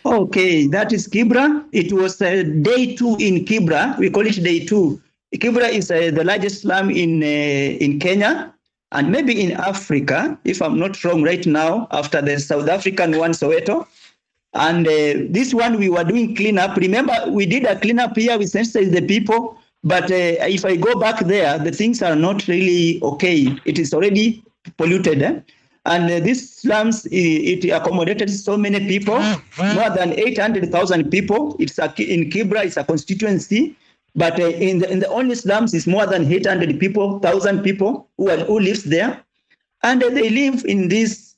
[0.06, 1.66] Okay, that is Kibra.
[1.74, 3.98] It was uh, day two in Kibra.
[4.00, 5.02] We call it day two.
[5.36, 8.54] Kibra is uh, the largest slum in uh, in Kenya
[8.94, 13.32] and maybe in Africa, if I'm not wrong right now, after the South African one,
[13.32, 13.88] Soweto.
[14.54, 16.76] And uh, this one we were doing cleanup.
[16.76, 18.38] Remember, we did a cleanup here.
[18.38, 22.48] We sensitized the people but uh, if I go back there, the things are not
[22.48, 23.58] really okay.
[23.66, 24.44] It is already
[24.78, 25.22] polluted.
[25.22, 25.40] Eh?
[25.86, 29.20] And uh, these slums, it, it, accommodated so many people,
[29.58, 31.56] more than 800,000 people.
[31.60, 33.76] It's a, in Kibra, it's a constituency.
[34.16, 38.10] But uh, in, the, in the only slums, it's more than 800 people, 1,000 people
[38.18, 39.24] who, are, who lives there.
[39.82, 41.31] And they live in this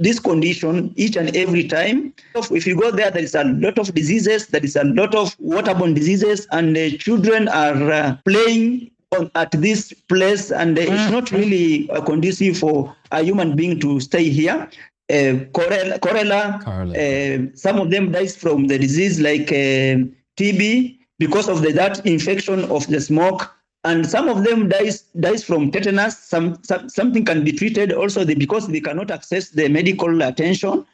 [0.00, 2.12] this condition each and every time.
[2.34, 5.36] If you go there, there is a lot of diseases, there is a lot of
[5.38, 11.10] waterborne diseases, and the children are uh, playing on, at this place, and uh, it's
[11.10, 14.68] not really uh, conducive for a human being to stay here.
[15.12, 19.98] Uh, cholera, uh, some of them dies from the disease like uh,
[20.38, 23.52] TB because of the, that infection of the smoke
[23.84, 26.18] and some of them dies dies from tetanus.
[26.18, 30.84] Some, some something can be treated also they, because they cannot access the medical attention,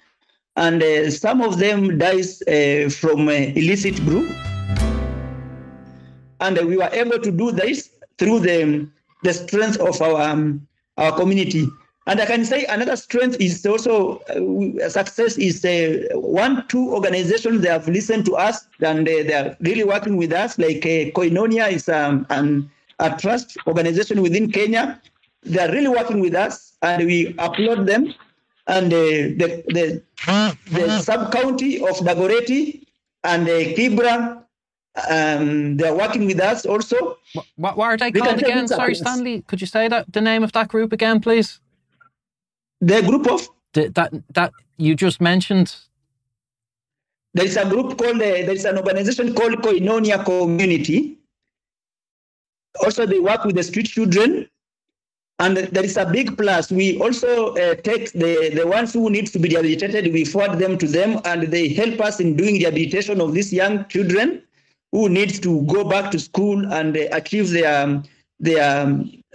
[0.57, 4.29] and uh, some of them dies uh, from uh, illicit brew.
[6.41, 8.89] And we were able to do this through the
[9.23, 11.67] the strength of our um, our community.
[12.09, 17.63] And I can say another strength is also uh, success is uh, one, two organizations
[17.63, 20.57] they have listened to us and uh, they are really working with us.
[20.57, 25.01] Like uh, Koinonia is um, an a trust organization within Kenya.
[25.43, 28.15] They are really working with us, and we applaud them.
[28.67, 28.97] And uh,
[29.41, 30.03] the the,
[30.73, 32.83] the sub county of Dagoretti
[33.23, 34.43] and uh, Kibra,
[35.09, 37.19] um, they are working with us also.
[37.57, 38.67] What, what are they called again?
[38.67, 39.43] Sorry, Stanley.
[39.43, 41.61] Could you say that the name of that group again, please?
[42.81, 45.77] The group of the, that that you just mentioned.
[47.35, 51.19] There is a group called uh, there is an organization called Koinonia Community
[52.85, 54.49] also, they work with the street children.
[55.39, 56.73] And there is a big plus.
[56.73, 60.79] We also uh, take the, the ones who need to be rehabilitated, we forward them
[60.79, 64.43] to them, and they help us in doing rehabilitation of these young children
[64.93, 68.03] who need to go back to school and uh, achieve their,
[68.41, 68.87] their,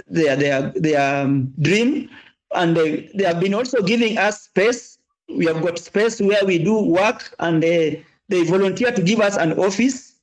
[0.07, 2.09] their, their, their um, dream.
[2.55, 4.97] And they, they have been also giving us space.
[5.29, 9.37] We have got space where we do work, and they, they volunteer to give us
[9.37, 10.15] an office.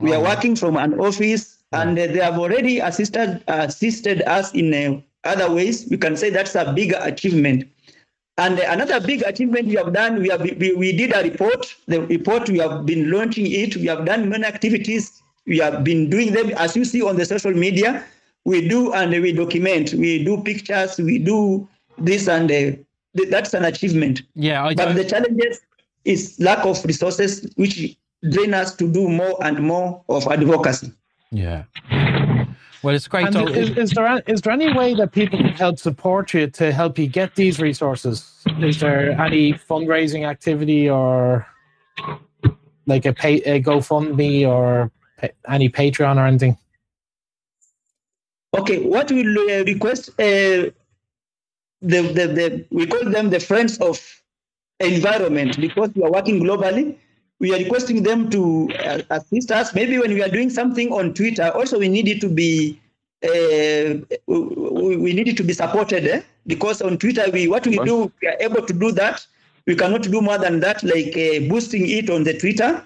[0.00, 5.00] We are working from an office and they have already assisted assisted us in uh,
[5.24, 5.86] other ways.
[5.90, 7.68] We can say that's a big achievement.
[8.36, 11.74] And another big achievement we have done, we have we, we did a report.
[11.86, 13.76] The report we have been launching it.
[13.76, 15.22] We have done many activities.
[15.46, 18.04] We have been doing them as you see on the social media.
[18.44, 19.94] We do and we document.
[19.94, 20.98] We do pictures.
[20.98, 22.76] We do this and uh,
[23.30, 24.22] that's an achievement.
[24.34, 25.60] Yeah, I but the challenges
[26.04, 27.96] is lack of resources, which
[28.30, 30.92] drain us to do more and more of advocacy.
[31.34, 31.64] Yeah.
[32.84, 33.34] Well, it's great.
[33.34, 36.70] And is, is, there is there any way that people can help support you to
[36.70, 38.44] help you get these resources?
[38.60, 41.46] Is there any fundraising activity or
[42.86, 46.56] like a pay a GoFundMe or pay, any Patreon or anything?
[48.56, 50.70] Okay, what we uh, request uh,
[51.82, 53.98] the, the the we call them the friends of
[54.78, 56.96] environment because we are working globally
[57.40, 59.74] we are requesting them to uh, assist us.
[59.74, 62.80] Maybe when we are doing something on Twitter, also we need it to be
[63.24, 63.94] uh,
[64.26, 66.20] we need it to be supported eh?
[66.46, 69.26] because on Twitter we what we do we are able to do that.
[69.66, 72.84] We cannot do more than that, like uh, boosting it on the Twitter.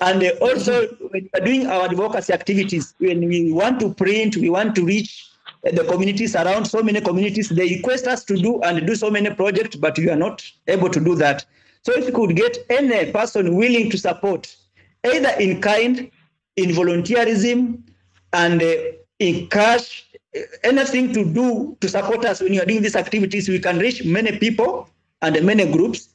[0.00, 4.36] And uh, also when we are doing our advocacy activities, when we want to print,
[4.36, 5.28] we want to reach
[5.64, 7.48] the communities around so many communities.
[7.48, 10.90] They request us to do and do so many projects, but we are not able
[10.90, 11.44] to do that.
[11.82, 14.54] So if you could get any person willing to support,
[15.04, 16.10] either in kind,
[16.56, 17.82] in volunteerism,
[18.32, 18.74] and uh,
[19.18, 20.06] in cash,
[20.62, 24.04] anything to do to support us when you are doing these activities, we can reach
[24.04, 24.88] many people
[25.22, 26.08] and many groups.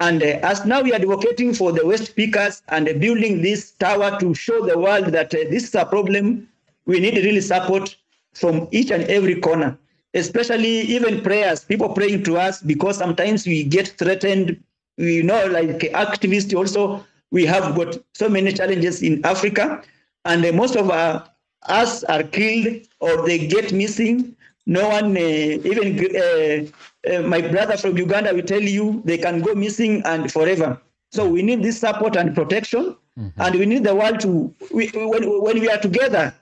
[0.00, 3.72] And uh, as now we are advocating for the waste pickers and uh, building this
[3.72, 6.48] tower to show the world that uh, this is a problem,
[6.86, 7.96] we need really support
[8.34, 9.76] from each and every corner.
[10.14, 14.62] especially even prayers, people praying to us because sometimes we get threatened.
[14.98, 19.82] We know, like activists, also we have got so many challenges in Africa,
[20.24, 21.24] and uh, most of our,
[21.62, 24.34] us are killed or they get missing.
[24.66, 29.40] No one, uh, even uh, uh, my brother from Uganda will tell you they can
[29.40, 30.80] go missing and forever.
[31.10, 32.94] So we need this support and protection,
[33.38, 34.54] and we need the world to.
[34.74, 36.34] We, when, when we are together,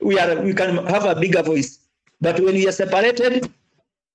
[0.00, 1.80] we are we can have a bigger voice.
[2.20, 3.52] But when we are separated,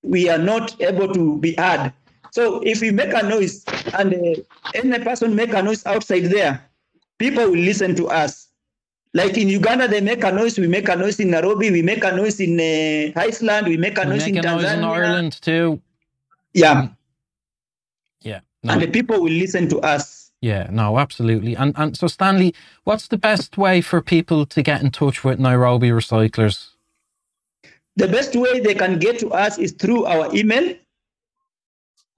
[0.02, 1.92] we are not able to be heard.
[2.34, 3.64] So if we make a noise
[3.96, 4.42] and uh,
[4.74, 6.68] any person make a noise outside there,
[7.16, 8.48] people will listen to us.
[9.14, 10.58] Like in Uganda, they make a noise.
[10.58, 11.70] We make a noise in Nairobi.
[11.70, 13.68] We make a noise in uh, Iceland.
[13.68, 15.80] We make a We noise make in a noise in Ireland too.
[16.54, 16.88] Yeah,
[18.20, 18.40] Yeah.
[18.64, 18.72] No.
[18.72, 20.32] and the people will listen to us.
[20.40, 21.54] Yeah, no, absolutely.
[21.54, 25.38] And and so Stanley, what's the best way for people to get in touch with
[25.38, 26.70] Nairobi Recyclers?
[27.96, 30.74] The best way they can get to us is through our email,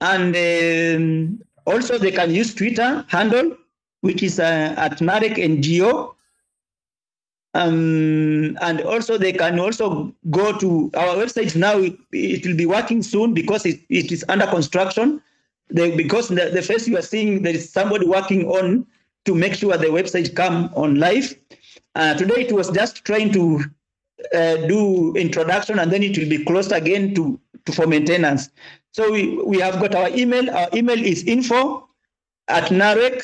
[0.01, 3.55] and um, also they can use Twitter handle,
[4.01, 6.13] which is uh, at Narec NGO.
[7.53, 11.77] Um, and also they can also go to our website now.
[11.79, 15.21] It, it will be working soon because it, it is under construction.
[15.69, 18.85] They, because the, the first you are seeing there is somebody working on
[19.25, 21.35] to make sure the website come on live.
[21.95, 23.61] Uh, today it was just trying to
[24.33, 28.49] uh, do introduction and then it will be closed again to, to for maintenance.
[28.91, 30.49] So we, we have got our email.
[30.49, 31.87] Our email is info
[32.47, 33.21] at narec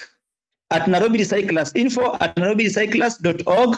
[0.69, 3.77] at Nairobi Recyclers, info at nairobirecyclers.org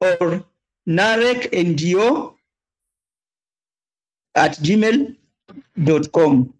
[0.00, 0.44] or
[0.88, 2.34] narec ngo
[4.34, 6.54] at gmail.com.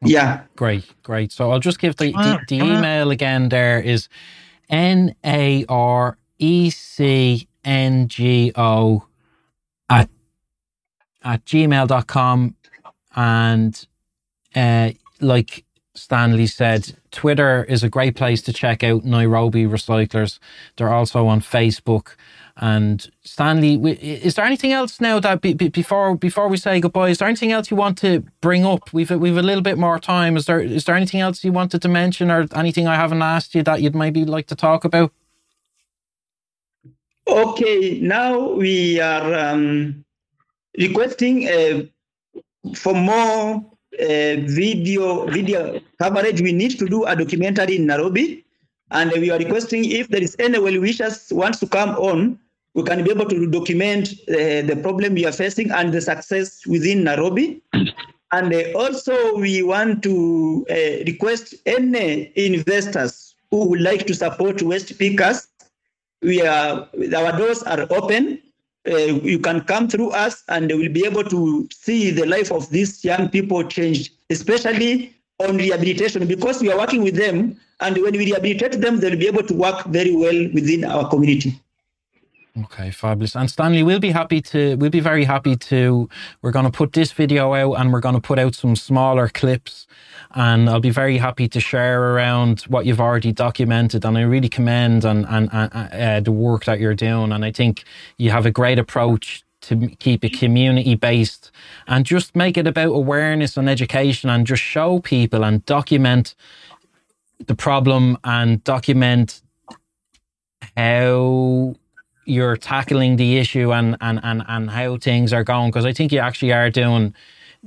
[0.03, 0.41] Yeah.
[0.55, 1.31] great, great.
[1.31, 3.49] So I'll just give the, the, the email again.
[3.49, 4.07] There is
[4.69, 9.07] N A R E C N G O
[9.89, 10.07] at
[11.25, 12.55] at gmail.com
[13.15, 13.87] and
[14.55, 15.65] uh, like
[15.95, 20.39] Stanley said, Twitter is a great place to check out Nairobi Recyclers.
[20.77, 22.15] They're also on Facebook.
[22.57, 27.09] And Stanley, is there anything else now that be, be- before before we say goodbye?
[27.09, 28.93] Is there anything else you want to bring up?
[28.93, 30.37] We've we've a little bit more time.
[30.37, 33.55] Is there is there anything else you wanted to mention, or anything I haven't asked
[33.55, 35.11] you that you'd maybe like to talk about?
[37.27, 40.04] Okay, now we are um,
[40.77, 41.83] requesting uh,
[42.75, 43.63] for more
[43.99, 46.41] uh, video video coverage.
[46.41, 48.45] We need to do a documentary in Nairobi,
[48.91, 52.39] and we are requesting if there is any well wishers wants to come on,
[52.73, 56.65] we can be able to document uh, the problem we are facing and the success
[56.67, 57.61] within Nairobi.
[58.31, 64.61] And uh, also, we want to uh, request any investors who would like to support
[64.61, 65.47] waste pickers
[66.25, 68.41] we are our doors are open.
[68.87, 72.69] Uh, you can come through us, and we'll be able to see the life of
[72.69, 77.59] these young people change, especially on rehabilitation, because we are working with them.
[77.81, 81.59] And when we rehabilitate them, they'll be able to work very well within our community.
[82.57, 83.35] Okay, fabulous.
[83.35, 86.07] And Stanley, we'll be happy to, we'll be very happy to,
[86.41, 89.27] we're going to put this video out and we're going to put out some smaller
[89.27, 89.87] clips.
[90.31, 94.05] And I'll be very happy to share around what you've already documented.
[94.05, 97.33] And I really commend and, and, and uh, the work that you're doing.
[97.33, 97.83] And I think
[98.17, 101.51] you have a great approach to keep it community based
[101.87, 106.35] and just make it about awareness and education and just show people and document
[107.47, 109.41] the problem and document
[110.77, 111.75] how
[112.25, 116.11] you're tackling the issue and and and, and how things are going because I think
[116.11, 117.13] you actually are doing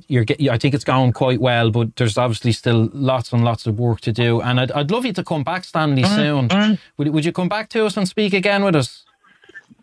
[0.07, 3.79] you're I think it's going quite well but there's obviously still lots and lots of
[3.79, 7.25] work to do and I'd, I'd love you to come back Stanley soon would, would
[7.25, 9.05] you come back to us and speak again with us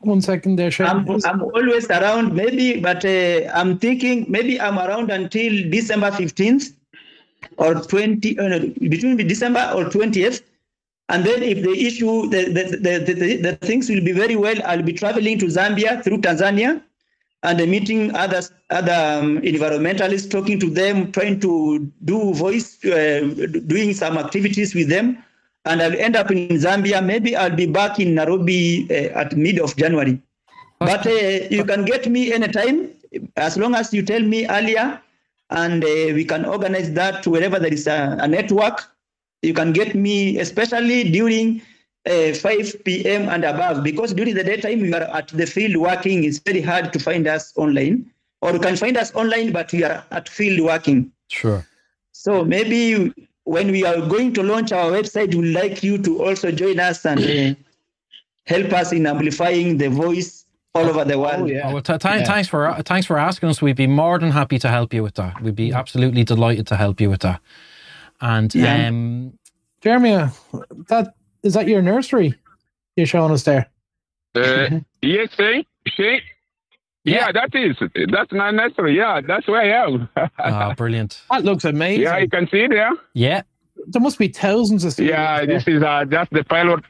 [0.06, 1.10] One second there, Sharon.
[1.10, 6.74] I'm, I'm always around, maybe, but uh, I'm thinking maybe I'm around until December 15th
[7.58, 10.42] or 20, uh, between December or 20th.
[11.10, 14.82] And then if the issue, the, the, the, the, things will be very well, I'll
[14.82, 16.82] be traveling to Zambia through Tanzania
[17.44, 23.22] and meeting others, other um, environmentalists, talking to them, trying to do voice, uh,
[23.68, 25.24] doing some activities with them.
[25.66, 27.06] And I'll end up in Zambia.
[27.06, 30.20] Maybe I'll be back in Nairobi uh, at mid of January.
[30.80, 32.96] But uh, you can get me anytime.
[33.38, 35.02] as long as you tell me earlier,
[35.52, 38.84] and uh, we can organize that wherever there is a, a network,
[39.42, 41.62] you can get me, especially during
[42.08, 43.30] uh, 5 p.m.
[43.30, 46.24] and above, because during the daytime we are at the field working.
[46.24, 48.12] It's very hard to find us online,
[48.42, 51.12] or you can find us online, but we are at field working.
[51.30, 51.66] Sure.
[52.12, 53.14] So maybe
[53.44, 57.06] when we are going to launch our website, we'd like you to also join us
[57.06, 57.56] and uh,
[58.46, 61.42] help us in amplifying the voice all over the world.
[61.44, 61.72] Oh, yeah.
[61.72, 62.26] Well, th- th- Yeah.
[62.26, 63.62] Thanks for thanks for asking us.
[63.62, 65.42] We'd be more than happy to help you with that.
[65.42, 67.40] We'd be absolutely delighted to help you with that.
[68.22, 68.88] And Yeah.
[68.88, 69.38] um,
[69.82, 70.30] Jeremy, uh,
[70.90, 71.14] that
[71.44, 72.34] is that your nursery
[72.96, 73.68] you're showing us there?
[74.34, 76.20] Uh, yes, see, see.
[77.04, 77.76] Yeah, that is.
[78.12, 78.98] That's not necessary.
[78.98, 80.10] Yeah, that's where I am.
[80.40, 81.22] oh, brilliant.
[81.30, 82.02] That looks amazing.
[82.04, 82.90] yeah, you can see it there.
[83.14, 83.44] Yeah,
[83.88, 84.98] there must be thousands of.
[84.98, 86.84] Yeah, this is uh, just the pilot.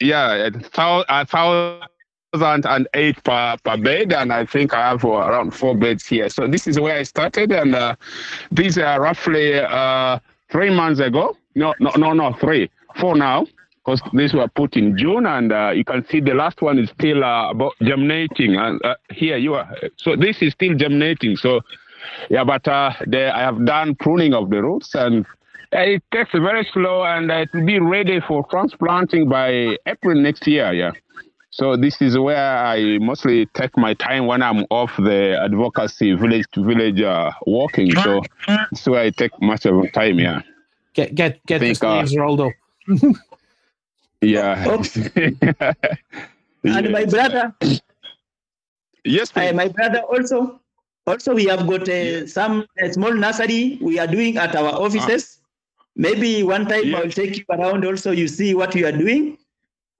[0.00, 1.88] Yeah, a thou- a thousand
[2.32, 6.28] and eight per, per bed, and I think I have uh, around four beds here.
[6.28, 7.96] So this is where I started, and uh,
[8.50, 10.18] these are roughly uh,
[10.50, 11.36] three months ago.
[11.54, 12.70] No, no, no, no, three,
[13.00, 13.46] four now,
[13.76, 16.90] because these were put in June, and uh, you can see the last one is
[16.90, 18.56] still uh, about germinating.
[18.56, 19.74] And uh, here you are.
[19.96, 21.36] So this is still germinating.
[21.36, 21.60] So
[22.28, 25.26] yeah, but the, I have done pruning of the roots and
[25.72, 30.72] it takes very slow and it will be ready for transplanting by April next year.
[30.72, 30.92] Yeah.
[31.56, 36.44] So this is where I mostly take my time when I'm off the advocacy village
[36.52, 37.92] to village uh, walking.
[37.96, 38.20] So
[38.70, 40.18] this is where I take much of my time.
[40.18, 40.42] Yeah.
[40.92, 42.52] Get get get the think, uh, rolled up.
[44.22, 44.64] Yeah.
[46.64, 47.54] And my brother,
[49.04, 50.60] yes, uh, my brother also,
[51.06, 55.38] also we have got uh, some uh, small nursery we are doing at our offices.
[55.96, 56.98] Maybe one time Yeah.
[56.98, 57.84] I'll take you around.
[57.84, 59.38] Also, you see what we are doing,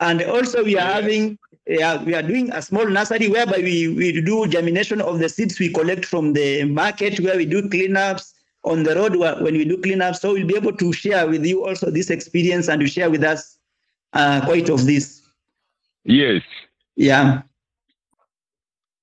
[0.01, 0.95] and also we are Yes.
[0.95, 1.39] having.
[1.67, 5.59] Yeah, we are doing a small nursery whereby we, we do germination of the seeds
[5.59, 9.65] we collect from the market, where we do cleanups on the road where- when we
[9.65, 10.21] do cleanups.
[10.21, 13.25] So we'll be able to share with you also this experience and to share with
[13.25, 13.59] us
[14.13, 15.23] uh, quite of this.
[16.05, 16.43] yes.
[16.95, 17.43] Yeah.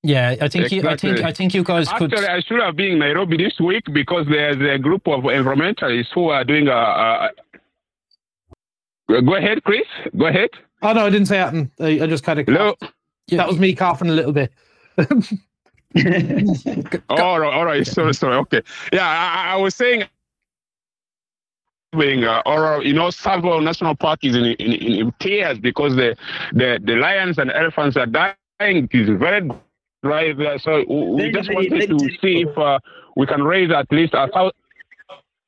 [0.01, 0.35] yeah.
[0.41, 2.11] I think you, I think I think you guys could.
[2.13, 6.07] Actually, I should have been in Nairobi this week because there's a group of environmentalists
[6.15, 6.71] who are doing a.
[6.71, 7.29] a
[9.21, 9.85] Go ahead, Chris.
[10.17, 10.49] Go ahead.
[10.83, 11.53] Oh no, I didn't say that.
[11.79, 12.75] I, I just kind of Hello.
[13.29, 14.53] that was me coughing a little bit.
[14.99, 15.23] Oh,
[17.09, 17.87] all right, all right.
[17.87, 18.35] Sorry, sorry.
[18.37, 18.61] Okay.
[18.93, 20.05] Yeah, I, I- I was saying,
[21.97, 25.95] being, uh, or you know, Tsavo National Park is in, in, in, in tears because
[25.95, 26.15] the,
[26.53, 28.35] the the lions and elephants are dying.
[28.59, 29.49] It is very
[30.03, 30.59] dry there.
[30.59, 32.79] So we we just wanted to see if uh,
[33.15, 34.53] we can raise at least a thousand.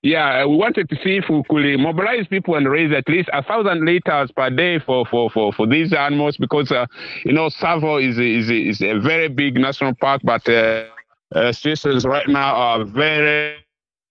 [0.05, 3.41] Yeah, we wanted to see if we could mobilize people and raise at least a
[3.41, 6.85] thousand liters per day for, for, for, for these animals because uh,
[7.23, 10.85] you know Tsavo is a, is is a very big national park, but uh,
[11.33, 13.55] uh, situations right now are very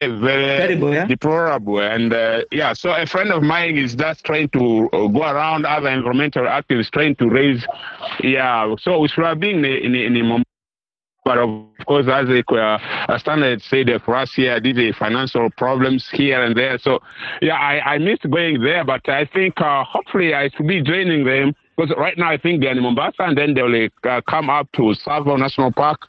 [0.01, 1.07] very Terrible, yeah?
[1.07, 1.79] deplorable.
[1.79, 5.65] And uh, yeah, so a friend of mine is just trying to uh, go around
[5.65, 7.65] other environmental activists trying to raise.
[8.21, 10.49] Yeah, so we should have been in in in a moment.
[11.25, 14.93] But of course, as a, uh, a standard said, uh, for us here, these are
[14.93, 16.79] financial problems here and there.
[16.79, 17.01] So,
[17.41, 21.25] yeah, I, I missed going there, but I think uh, hopefully I should be joining
[21.25, 24.71] them because right now I think they're in Mombasa and then they'll uh, come up
[24.73, 26.01] to Tsavo National Park.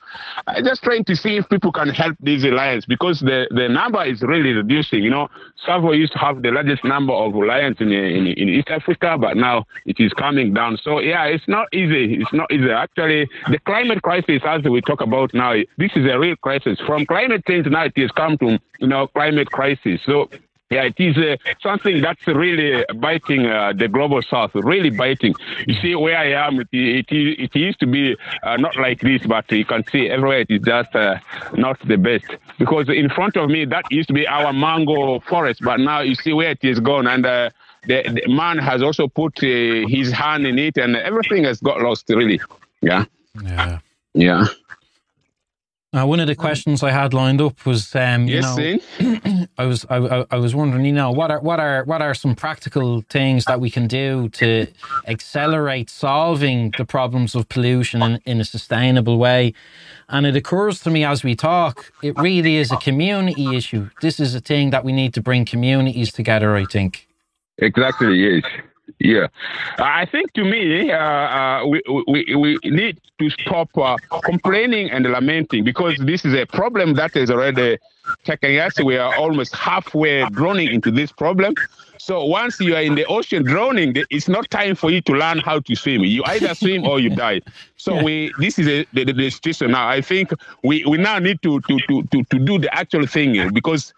[0.48, 4.04] I'm just trying to see if people can help these lions because the, the number
[4.04, 5.04] is really reducing.
[5.04, 5.28] You know,
[5.66, 9.38] Tsavo used to have the largest number of lions in, in, in East Africa, but
[9.38, 10.78] now it is coming down.
[10.82, 12.16] So, yeah, it's not easy.
[12.22, 12.70] It's not easy.
[12.70, 16.80] Actually, the climate crisis, as we talk about now, this is a real crisis.
[16.86, 20.00] From climate change now, it has come to, you know, climate crisis.
[20.06, 20.30] So,
[20.72, 25.36] yeah, it is uh, something that's really biting uh, the global south, really biting.
[25.68, 29.22] You see where I am, it, it, it used to be uh, not like this,
[29.28, 31.20] but you can see everywhere it is just uh,
[31.54, 32.26] not the best.
[32.58, 36.16] Because in front of me, that used to be our mango forest, but now you
[36.16, 37.06] see where it is gone.
[37.06, 37.52] And uh,
[37.84, 41.80] the, the man has also put uh, his hand in it, and everything has got
[41.82, 42.42] lost, really.
[42.82, 43.06] Yeah.
[43.44, 43.80] Yeah.
[44.16, 44.46] Yeah.
[45.96, 49.66] Now, one of the questions I had lined up was, um, you Yes, know, I
[49.66, 52.36] was I, I- I was wondering, you know, what are what are what are some
[52.36, 54.68] practical things that we can do to
[55.08, 59.54] accelerate solving the problems of pollution in, in a sustainable way?
[60.10, 63.90] And it occurs to me as we talk, it really is a community issue.
[64.02, 66.58] This is a thing that we need to bring communities together.
[66.58, 67.08] I think.
[67.58, 68.44] Exactly, yes.
[69.00, 69.28] Yeah,
[69.78, 75.06] I think to me, uh, uh, we, we, we need to stop uh, complaining and
[75.06, 77.78] lamenting because this is a problem that is already
[78.24, 78.80] taking us.
[78.80, 81.56] We are almost halfway drowning into this problem.
[81.98, 85.40] So once you are in the ocean drowning, it's not time for you to learn
[85.40, 86.04] how to swim.
[86.04, 87.42] You either swim or you die.
[87.78, 88.04] So yeah.
[88.04, 89.88] we this is a, the, the situation now.
[89.88, 90.32] I think
[90.64, 93.94] we, we now need to, to, to, to, to do the actual thing because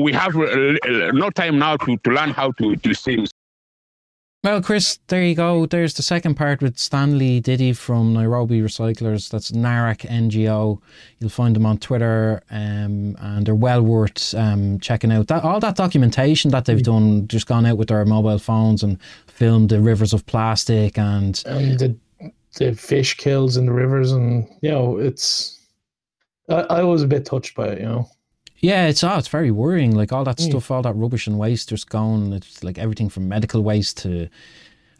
[0.00, 3.26] we have no time now to, to learn how to, to swim.
[4.44, 5.66] Well, Chris, there you go.
[5.66, 9.30] There's the second part with Stanley Diddy from Nairobi Recyclers.
[9.30, 10.80] That's NAREC NGO.
[11.20, 15.28] You'll find them on Twitter, um, and they're well worth um, checking out.
[15.28, 18.98] That all that documentation that they've done, just gone out with their mobile phones and
[19.28, 21.96] filmed the rivers of plastic and and the
[22.56, 25.60] the fish kills in the rivers, and you know, it's.
[26.48, 28.08] I, I was a bit touched by it, you know.
[28.62, 29.94] Yeah, it's oh, it's very worrying.
[29.94, 30.48] Like all that mm.
[30.48, 32.32] stuff, all that rubbish and waste just going.
[32.32, 34.28] It's like everything from medical waste to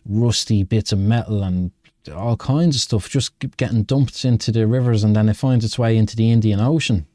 [0.05, 1.71] rusty bits of metal and
[2.13, 5.79] all kinds of stuff just getting dumped into the rivers and then it finds its
[5.79, 7.07] way into the Indian Ocean.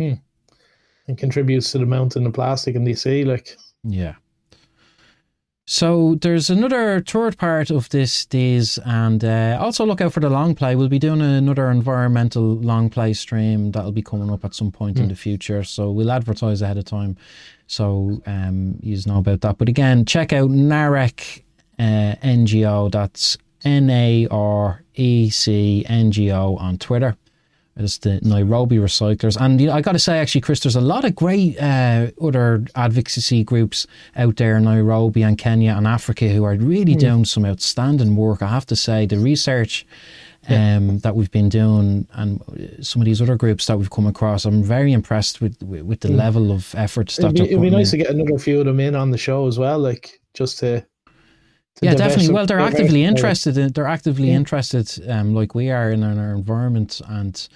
[0.00, 0.20] Mm.
[1.06, 3.56] And contributes to the mountain of plastic in the sea, like.
[3.84, 4.14] Yeah.
[5.64, 10.28] So there's another third part of this days, and uh, also look out for the
[10.28, 10.74] long play.
[10.74, 14.96] We'll be doing another environmental long play stream that'll be coming up at some point
[14.96, 15.00] mm.
[15.00, 15.10] in hmm.
[15.10, 15.62] the future.
[15.62, 17.16] So we'll advertise ahead of time,
[17.68, 19.58] so um, you know about that.
[19.58, 21.42] But again, check out Narec
[21.78, 22.90] uh, NGO.
[22.90, 27.16] That's N A R E C N G O on Twitter.
[27.76, 29.40] It's the Nairobi Recyclers.
[29.40, 32.08] And you know, I got to say, actually, Chris, there's a lot of great uh,
[32.20, 37.00] other advocacy groups out there in Nairobi and Kenya and Africa who are really mm.
[37.00, 38.42] doing some outstanding work.
[38.42, 39.86] I have to say, the research
[40.48, 40.76] yeah.
[40.76, 42.42] um, that we've been doing and
[42.82, 46.00] some of these other groups that we've come across, I'm very impressed with with, with
[46.00, 46.16] the mm.
[46.16, 48.00] level of efforts it'd that be, It'd be nice in.
[48.00, 50.84] to get another few of them in on the show as well, like just to
[51.80, 52.32] yeah, definitely.
[52.32, 53.56] Well, they're actively interested.
[53.56, 54.36] In, they're actively yeah.
[54.36, 57.00] interested, um, like we are in our environment.
[57.08, 57.48] And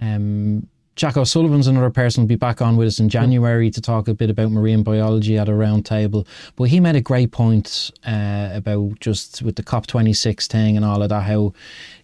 [0.00, 0.66] um,
[1.00, 4.12] Jack O'Sullivan's another person will be back on with us in January to talk a
[4.12, 6.26] bit about marine biology at a round table.
[6.56, 10.76] But he made a great point uh, about just with the COP twenty six thing
[10.76, 11.22] and all of that.
[11.22, 11.54] How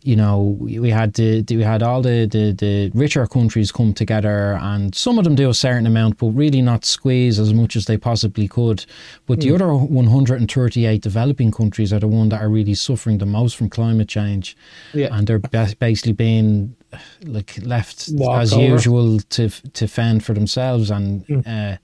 [0.07, 4.57] you know, we had the, we had all the, the, the richer countries come together,
[4.63, 7.87] and some of them do a certain amount, but really not squeeze as much as
[7.87, 8.87] they possibly could.
[9.27, 9.43] But mm.
[9.43, 13.69] the other 138 developing countries are the one that are really suffering the most from
[13.69, 14.57] climate change,
[14.95, 15.09] yeah.
[15.11, 16.77] and they're basically being
[17.23, 18.63] like left Walk as over.
[18.63, 21.27] usual to to fend for themselves, and.
[21.27, 21.47] Mm.
[21.47, 21.79] Uh,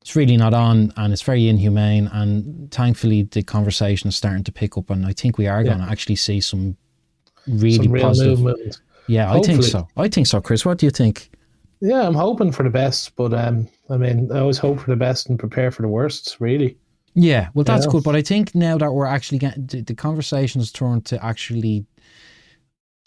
[0.00, 4.50] it's really not on and it's very inhumane and thankfully the conversation is starting to
[4.50, 5.74] pick up and I think we are yeah.
[5.74, 6.78] going to actually see some
[7.48, 8.40] really Some positive.
[8.40, 8.80] Movement.
[9.06, 9.58] Yeah, Hopefully.
[9.58, 9.88] I think so.
[9.96, 10.64] I think so, Chris.
[10.64, 11.30] What do you think?
[11.80, 14.96] Yeah, I'm hoping for the best, but um, I mean, I always hope for the
[14.96, 16.36] best and prepare for the worst.
[16.40, 16.76] Really.
[17.14, 17.92] Yeah, well, that's yeah.
[17.92, 18.04] good.
[18.04, 21.86] But I think now that we're actually getting the, the conversations turned to actually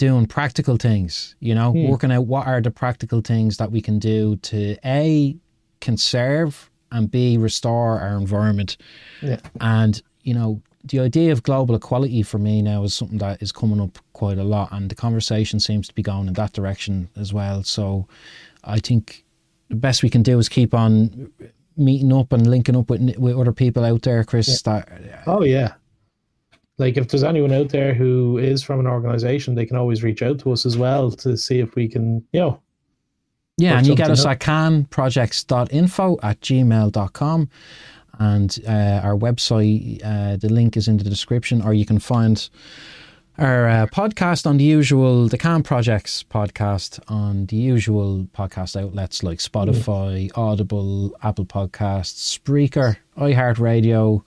[0.02, 1.88] doing practical things, you know, hmm.
[1.88, 5.38] working out what are the practical things that we can do to A,
[5.80, 8.78] conserve and B, restore our environment.
[9.22, 9.40] Yeah.
[9.60, 13.52] And, you know, the idea of global equality for me now is something that is
[13.52, 17.08] coming up quite a lot, and the conversation seems to be going in that direction
[17.16, 17.62] as well.
[17.62, 18.08] So,
[18.64, 19.24] I think
[19.70, 21.32] the best we can do is keep on
[21.78, 24.48] meeting up and linking up with with other people out there, Chris.
[24.48, 24.74] Yeah.
[24.74, 25.74] That, oh yeah,
[26.82, 30.22] like if there's anyone out there who is from an organization, they can always reach
[30.22, 32.62] out to us as well to see if we can, you know.
[33.58, 34.32] Yeah, and you get us up.
[34.32, 37.50] at canprojects.info at gmail.com
[38.20, 40.02] and uh, our website.
[40.04, 42.50] Uh, the link is in the description, or you can find
[43.38, 49.22] our uh, podcast on the usual the Can Projects podcast on the usual podcast outlets
[49.22, 50.38] like Spotify, mm.
[50.38, 54.24] Audible, Apple Podcasts, Spreaker, iHeartRadio,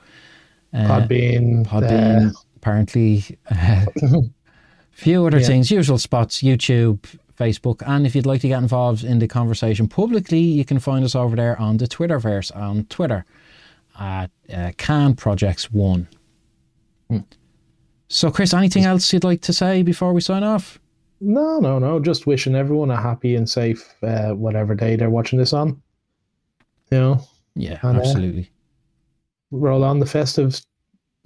[0.73, 2.33] uh, Podbean, Podbean.
[2.67, 3.87] Uh, apparently, a
[4.93, 5.47] few other yeah.
[5.47, 7.05] things, usual spots, YouTube.
[7.37, 11.05] Facebook, and if you'd like to get involved in the conversation publicly, you can find
[11.05, 13.25] us over there on the Twitterverse on Twitter
[13.99, 16.07] at uh, Can Projects One.
[17.11, 17.19] Hmm.
[18.09, 20.79] So, Chris, anything else you'd like to say before we sign off?
[21.21, 21.99] No, no, no.
[21.99, 25.81] Just wishing everyone a happy and safe uh, whatever day they're watching this on.
[26.91, 27.21] You know.
[27.57, 28.43] Yeah, and, uh, absolutely.
[28.43, 30.61] Uh, roll on the festive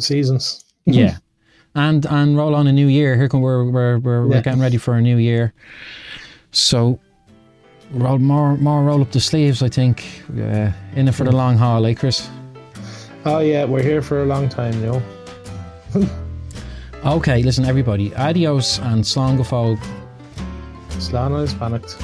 [0.00, 0.64] seasons.
[0.84, 1.16] yeah,
[1.74, 3.16] and and roll on a new year.
[3.16, 4.28] Here come we're we're we're, yeah.
[4.28, 5.52] we're getting ready for a new year.
[6.50, 6.98] So
[7.92, 9.62] roll more more roll up the sleeves.
[9.62, 12.28] I think uh, in it for the long haul, eh, Chris?
[13.24, 15.02] Oh yeah, we're here for a long time, you know.
[17.16, 18.14] okay, listen, everybody.
[18.14, 19.78] Adios and slán go fóill.
[20.98, 21.96] Slán is panicked.